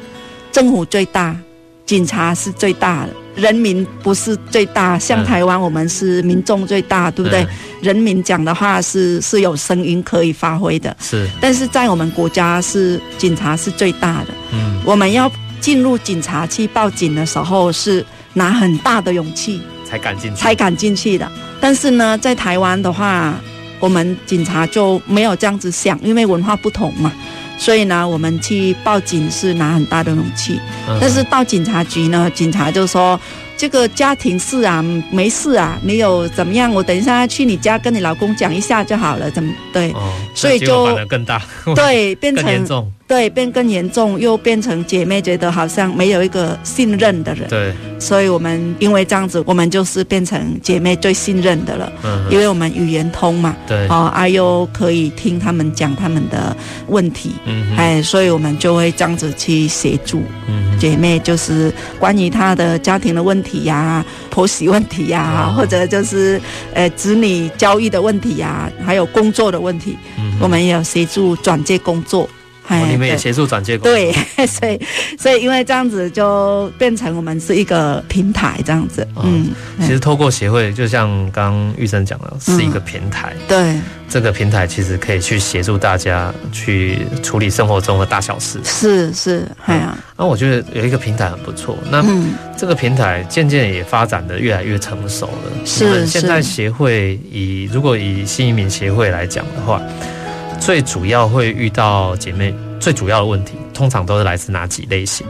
[0.50, 1.36] 政府最大，
[1.86, 3.10] 警察是最大的。
[3.42, 7.42] 人民不是最大，像台湾我们是民众最大，嗯、对不对？
[7.44, 7.50] 嗯、
[7.82, 11.28] 人民讲的话是是有声音可以发挥的，是。
[11.42, 14.80] 但是在我们国家是警察是最大的，嗯。
[14.86, 15.30] 我们要
[15.60, 21.32] 进入警察去报警的时候，是拿很大的勇气才敢进去，才敢进去的。
[21.60, 23.36] 但是呢，在台湾的话，
[23.80, 27.12] 我们警察就没有这样子想，因为文化不同嘛。
[27.62, 30.60] 所以呢，我们去报警是拿很大的勇气，
[31.00, 33.20] 但是到警察局呢，警察就说。
[33.58, 36.74] 这个家庭事啊，没事啊，没有怎么样？
[36.74, 39.94] 我等一下去你家跟你老公讲一下就好了，怎么对？
[40.32, 41.42] 哦、所以就反而更大，
[41.76, 56.56] 对， 变成更严重，对，变更严重，又变成姐妹觉得好像没有一个信任的人，对，所以我们因为这样子，我们就是变成姐妹最信任的了，嗯，因为我们语言通嘛，对，哦，啊优可以听他们讲他们的
[56.88, 63.62] 问题，嗯，哎，所以我们就会这样子去协助，嗯，姐妹就是关于她的家庭的问题。
[63.62, 66.42] 呀、啊，婆媳问题呀、啊，或者就是
[66.74, 72.28] 呃子女教育的问题呀、啊，还有工作的问题，嗯、我们也有协助转介工作。
[72.68, 73.94] 哦、你们也协助转介工作。
[73.94, 74.14] 对，
[74.48, 74.80] 所以
[75.20, 79.06] 所以因为这样子就变成我们是一个平台这样子。
[79.22, 83.34] 嗯，嗯其实透过协会，就像刚刚玉生讲的，是一个平台。
[83.34, 83.82] 嗯、对。
[84.08, 88.60] 这个平台其实可以去协助大家去处理生活中的大小事。
[88.64, 91.78] 是是，哎呀，那我觉得有一个平台很不错。
[91.90, 92.04] 那
[92.58, 95.66] 这个平台渐渐也发展的越来越成熟了。
[95.66, 96.06] 是。
[96.06, 99.82] 现在协会以如果以新移民协会来讲的话，
[100.62, 105.26] 最主要会遇到姐妹最主要的问题，通常都是来自哪几类型？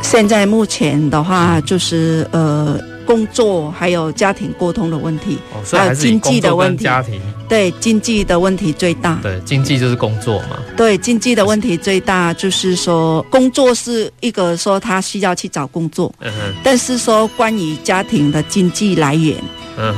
[0.00, 2.78] 现在目前的话，就是呃。
[3.06, 6.84] 工作还有家庭沟通的问题，哦、还，有经济的问题。
[6.84, 9.20] 家庭对经济的问题最大。
[9.22, 10.58] 对经济就是工作嘛。
[10.76, 16.32] 对经济的问题最大，就是说工作是一个说他需要去找工作，嗯。
[16.64, 19.36] 但是说关于家庭的经济来源，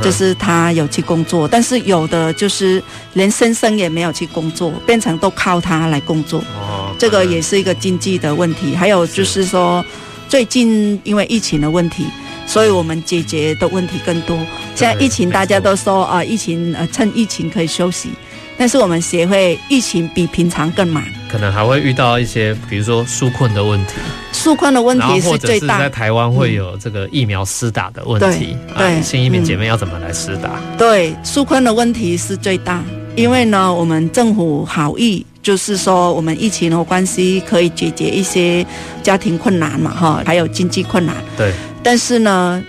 [0.02, 2.82] 就是他有去工作，但是有的就是
[3.14, 6.40] 连先生也没有去工作，变成都靠他来工作。
[6.60, 8.76] 哦，这个也是一个经济的问题。
[8.76, 9.82] 还有就是说，
[10.28, 12.04] 最近因为疫情的问题。
[12.48, 14.36] 所以我们解决的问题更多。
[14.74, 18.08] 现在疫情大家都说啊，疫情呃趁疫情可以休息，
[18.56, 23.92] 但是我们协会疫情比平常更忙，可能还会遇到一些，比如说纾困的问题。
[24.32, 25.78] 纾困的问题是最大。
[25.78, 30.60] 在台湾会有这个疫苗施打的问题，嗯、对，新移民姐妹要怎么来施打？
[30.78, 32.82] 对，纾困的问题是最大，
[33.16, 38.64] 因为呢，我们政府好意，就是说我们疫情的关系可以解决一些
[39.02, 41.16] 家庭困难嘛，哈，还有经济困难。
[41.36, 41.52] 对，
[41.82, 42.62] 但是呢，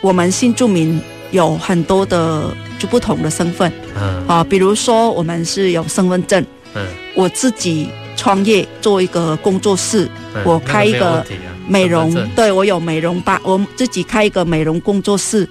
[0.00, 1.00] 我们新住民
[1.30, 6.44] 有很多的就不同的身份，嗯，啊，比如说我们是有身份证，
[6.74, 7.88] 嗯，我自己。
[8.18, 11.24] 创业做一个工作室，嗯、我开一个
[11.68, 15.46] 美容，那个啊、对我有美容吧，我自己开一个美容工作室，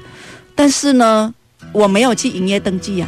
[0.55, 1.32] 但是呢，
[1.72, 3.07] 我没有去营业登记啊，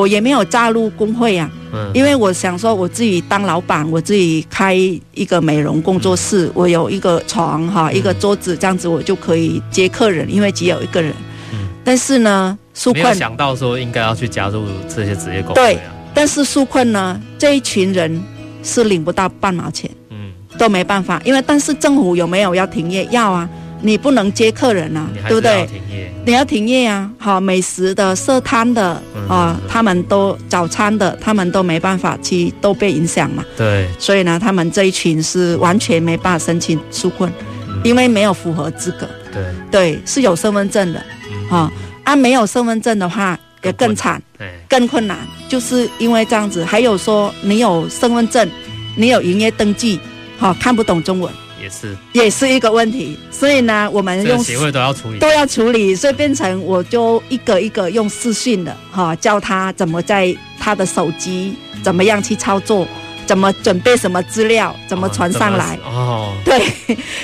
[0.00, 11.12] 我也没有加入工会啊，嗯、因为我想说我自己当老板，我自己开一个美容工作室，嗯、我有一个床哈，一个桌子，这样子我就可以接客人，因为只有一个人，
[11.52, 15.78] 嗯、但是呢，纾困没有想到说应该要去加入这些职业工会啊，对，
[16.14, 18.22] 但是纾困呢，这一群人。
[18.62, 23.06] 是领不到半毛钱，嗯，都没办法，因为但是政府有没有要停业？
[23.12, 23.48] 要啊，
[23.80, 25.68] 你不能接客人啊，对不对？
[26.26, 33.44] 你要停业啊，好，美食的、设摊的啊，他们都早餐的，他们都没办法去，都被影响嘛。
[33.56, 37.32] 对，所以呢，他们这一群是完全没办法申请纾困，
[37.84, 39.08] 因为没有符合资格。
[39.32, 41.00] 对，对，是有身份证的，
[41.48, 41.70] 啊，
[42.02, 43.38] 啊，没有身份证的话。
[43.62, 44.22] 也更惨，
[44.68, 45.18] 更困难，
[45.48, 46.64] 就是因为这样子。
[46.64, 48.48] 还有说，你有身份证，
[48.94, 49.98] 你有营业登记，
[50.38, 51.32] 好，看不懂中文，
[51.62, 53.18] 也是，也是一个问题。
[53.30, 62.86] 所以呢，我们用协会都要处理，都要处理，所以变成我就一个一个用视讯的，哈，教他怎么在他的手机怎么样去操作，
[63.26, 65.78] 怎么准备什么资料，怎么传上来。
[65.84, 66.62] 哦，对，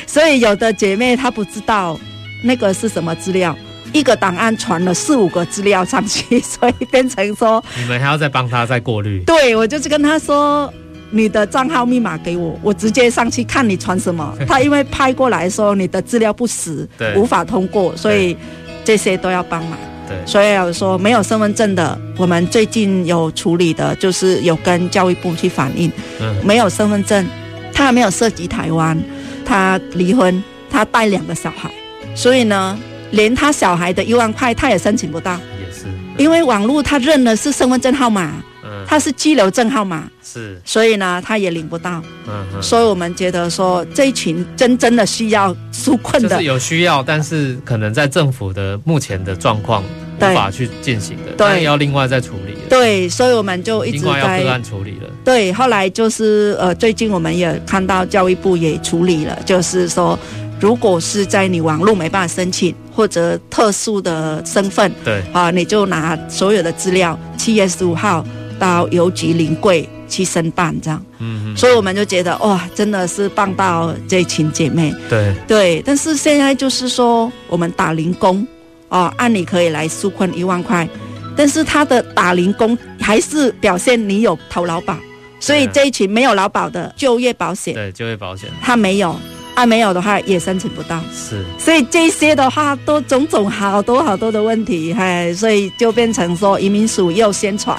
[0.06, 1.98] 所以有的姐妹她不知道
[2.42, 3.56] 那个是什么资料。
[3.94, 9.22] 一个档案传了四五个资料上去，所以变成说你们还要再帮他再过滤。
[9.26, 10.72] 对，我就是跟他说，
[11.12, 14.36] 你的账号密码给我，我直接上去看你传什么。
[14.48, 18.36] 他因为拍过来说你的资料不实，对，无法通过，所以
[18.84, 19.78] 这些都要帮忙。
[20.08, 27.24] 对，所以我说没有身份证的，我们最近有处理的，就是有跟教育部去反映，嗯，没有身份证，
[27.72, 29.00] 他还没有涉及台湾，
[29.44, 31.70] 他离婚，他带两个小孩，
[32.14, 32.78] 所以呢。
[33.12, 35.84] 连他小孩的一万块，他也申请不到，也是，
[36.16, 38.42] 因为网络他认的是身份证号码，嗯，
[38.86, 49.82] 他是拘留证号码，是，所以呢，他也领不到，嗯哼，所以我们觉得说这一群真正的需要纾困的，就是有需要，但是可能在政府的目前的状况
[50.18, 60.18] 无法去进行的，对，要另外再处理，对，所以我们就一直在个案处理了，对，后来就是呃，最近我们也看到教育部也处理了，就是说。
[60.60, 65.20] 如果是在你网络没办法申请或者特殊的身份，对。
[65.32, 68.24] 啊，你就拿所有的资料，七月十五号
[68.62, 71.04] 到邮局临柜去申办，这样。
[71.18, 71.56] 嗯嗯。
[71.56, 74.94] 所以我们就觉得哇，真的是帮到这群姐妹。
[75.10, 78.46] 对对，但是现在就是说，我们打零工
[78.88, 80.88] 哦，按理可以来纾困一万块，
[81.36, 84.96] 但是他的打零工还是表现你有投劳保，
[85.40, 89.18] 所以这一群没有劳保的就业保险，对就业保险，他没有。
[89.54, 97.78] 啊，没有的话也申请不到，是，所以这些的话都种种好多好多的问题，嘿，所以就变成说移民署又宣传，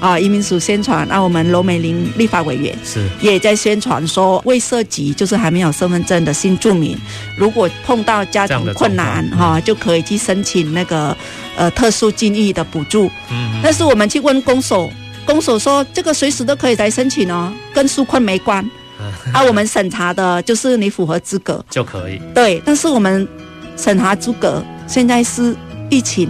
[0.00, 6.96] 啊，移民署宣传，那、啊、我们罗美玲立法委员是也在宣传说，未涉及就是还没有身份证的新住民，
[7.36, 11.16] 如果碰到家庭困难哈、啊，就可以去申请那个
[11.56, 14.88] 呃特殊境遇的补助，嗯哼，但是我们去问公所，
[15.26, 18.64] 公所说这个随时都可以来申请哦，跟纾困没关。
[19.32, 22.20] 啊，我们审查的就是你符合资格就可以。
[22.34, 23.26] 对，但是我们
[23.76, 25.54] 审查资格现在是
[25.88, 26.28] 疫情，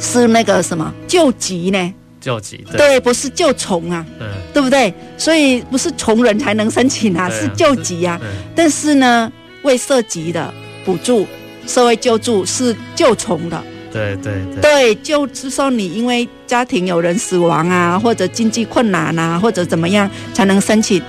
[0.00, 1.94] 是那个什么救急呢？
[2.28, 4.92] 救急对，对，不是救穷啊，对，对不对？
[5.16, 8.20] 所以不是穷人才能申请啊，啊是救急啊。
[8.22, 10.52] 嗯、但是呢，未涉及的
[10.84, 11.26] 补助、
[11.66, 13.64] 社会救助是救穷的。
[13.90, 21.02] 对对对，对，就是说你因为家庭有人死亡啊，或者经济困难啊，或者怎么样才能申请。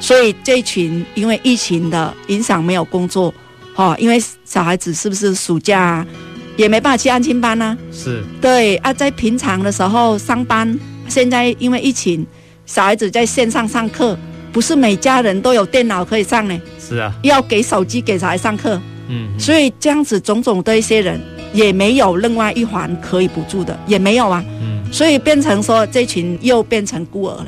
[0.00, 3.32] 所以这一群因为疫情的影响没有工作，
[3.76, 6.06] 哈，因为小孩子是不是暑假啊，
[6.56, 7.76] 也没办法去安亲班呢？
[7.92, 10.78] 是，对啊，在平常的时候上班，
[11.08, 12.26] 现在因为疫情，
[12.66, 14.16] 小孩子在线上上课，
[14.52, 16.60] 不是每家人都有电脑可以上呢？
[16.78, 21.20] 是啊，要给手机给小孩上课，嗯，所以这样子种种的一些人
[21.52, 27.46] 也没有另外一环可以补助的，也没有啊，嗯，所以变成说这群又变成孤儿了。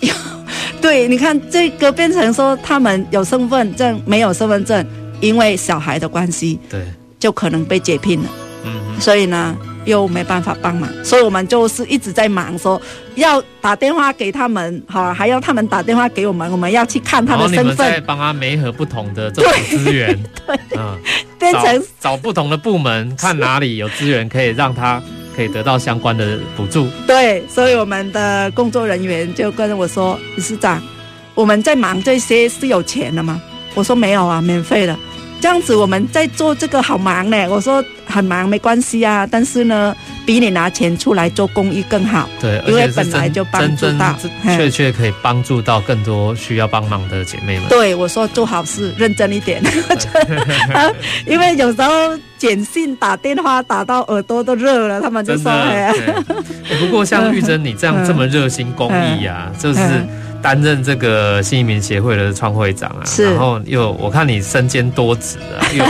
[0.80, 4.86] 对，你看这个变成说他们有身份证，没有身份证，
[5.20, 6.86] 因为小孩的关系，对，
[7.18, 8.28] 就可能被解聘了。
[8.64, 12.80] 嗯，所以呢，又没办法帮忙，所以我们就是一直在忙，说
[13.14, 20.98] 要打电话给他们，好，还要他们打电话给我们，我们要去看他的身份，再帮他媒合不同的这种资源， 对，嗯，
[21.38, 25.00] 变成找不同的部门，看哪里有资源可以让他
[25.36, 26.88] 可以得到相关的补助。
[27.06, 30.82] 对，所以我们的工作人员就跟我说：“理事长，
[31.34, 33.40] 我们在忙这些是有钱的吗？”
[33.74, 34.98] 我说：“没有啊，免费的。”
[35.40, 37.48] 这样子我们在做这个好忙呢。
[37.48, 39.94] 我说很忙没关系啊，但是呢，
[40.26, 42.28] 比你拿钱出来做公益更好。
[42.40, 44.14] 对，因为本来就帮助到，
[44.44, 47.68] 确确可以帮助到更多需要帮忙的姐妹们。
[47.68, 49.62] 对，我说做好事认真一点，
[51.26, 55.52] 因为有时候简讯打电话打到耳朵都热了，他们就说。
[56.80, 59.80] 不过像玉珍你这样这么热心公益啊，就是。
[60.42, 65.84] 担任这个新移民协会的创会长啊，然后又我看你身兼多职啊， 又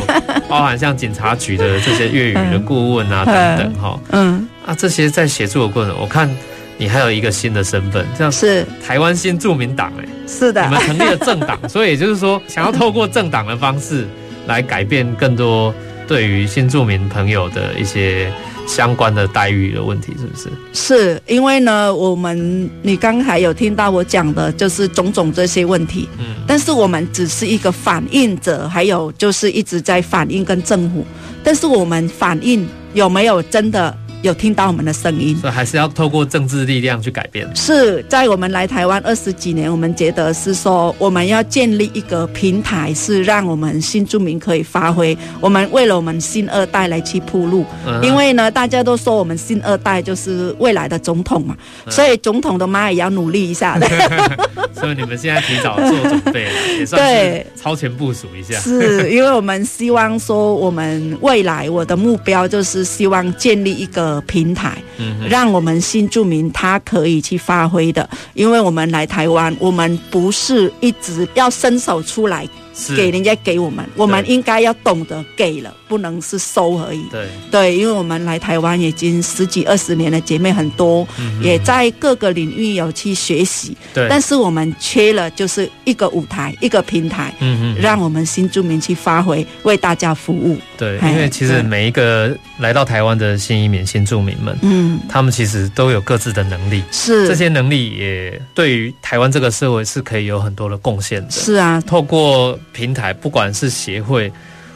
[0.49, 6.29] 包含像警察局的这些粤语的顾问啊等等哈， 嗯，啊这些在协助的过程，我看
[6.77, 8.67] 你还有一个新的身份，这样是。
[8.87, 14.07] 台湾新住民党哎，是的，你们成立了政党， 所以也就是说想要透过政党的方式
[14.47, 15.75] 来改变更多
[16.07, 18.33] 对于新住民朋友的一些。
[18.69, 20.51] 相关的待遇的问题是不是？
[20.73, 26.09] 是因为呢，我们你刚才有听到我讲的，就是种种这些问题。
[26.19, 31.05] 嗯，但是我们只是一个反映者，还有就是一直在反映跟政府，
[31.43, 33.97] 但是我们反映有没有真的？
[34.23, 37.49] 有听到我们的声音，所以还是要透过政治力量去改变。
[37.55, 45.17] 是在我们来台湾二十几年，我们觉得是说我们要建立一个平台，是让我们新住民可以发挥。
[45.41, 47.65] 我们为了我们新二代来去铺路，
[48.03, 51.57] 因为呢，大家都说我们新二代就是未来的总统嘛，
[51.89, 53.89] 所以总统的妈也要努力一下的。
[54.75, 58.59] 所以你们现在提早做准备了， 也算是超前部署一下。
[58.59, 64.08] 是因为我们希望说，我们未来我的目标就是希望建立一个。
[64.27, 64.83] 平台，
[65.29, 72.49] 让我们新住民他可以去发挥的，因为我们来台湾，我们不是一直要伸手出来。
[72.97, 77.03] 给人家给我们，我们应该要懂得给了，不能是收而已。
[77.11, 83.77] 对对，因为我们来台湾已经十几二十年的姐妹很多，嗯、也在各个领域有去学习。
[83.93, 90.57] 对，但是我们缺了就是一个舞台，一个平台，嗯嗯，让我们新住民去发挥，为大家服务。
[90.77, 101.31] 对，因为其实每一个来到台湾的新移民、新住民们，嗯，他们其实都有各自的能力，是这些能力也对于台湾这个社会是可以有很多的贡献的。
[101.31, 102.59] 是啊，透过。
[102.73, 104.33] 平台不管是协会，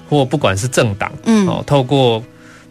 [0.09, 2.23] 或不管是政党，嗯，哦，透过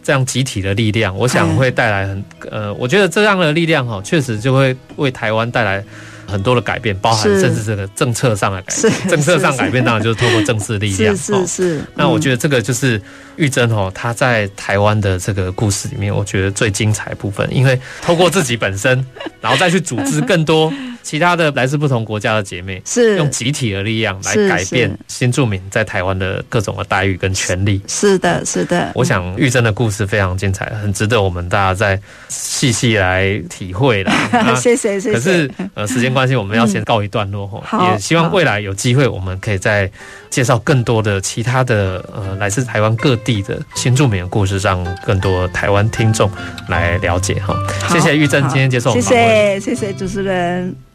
[0.02, 5.84] 这样集体的力量，我想会带来很呃，我觉得这样的力量哈，确实就会为台湾带来
[6.26, 9.08] 很多的改变，包含甚至这个政策上的改变。
[9.08, 11.16] 政策上改变当然就是透过政治力量。
[11.16, 11.84] 是是是。
[11.94, 13.00] 那我觉得这个就是
[13.36, 19.04] 玉珍哦，她在台湾的这个故事里面，我觉得最精彩的部分，因为透过自己本身，
[19.40, 20.72] 然后再去组织更多。
[21.02, 27.82] 其他的来自不同国家的姐妹，是用集体的力量来改变新住民在台湾的各种的待遇跟权利。
[27.88, 28.92] 是的，是的。
[28.94, 34.14] 我想玉珍的故事非常精彩，很值得我们大家再细细来体会啦。
[34.54, 35.12] 谢谢，谢谢。
[35.12, 37.60] 可是呃，时间关系，我们要先告一段落哈。
[37.72, 39.90] 嗯、也希望未来有机会，我们可以再
[40.30, 46.30] 介绍更多的其他的呃来自台湾各地的新著名的故事，让更多台湾听众
[46.68, 47.54] 来了解哈。
[47.88, 49.02] 谢谢玉珍今天接受我们。
[49.02, 50.91] 谢谢，谢谢主持人。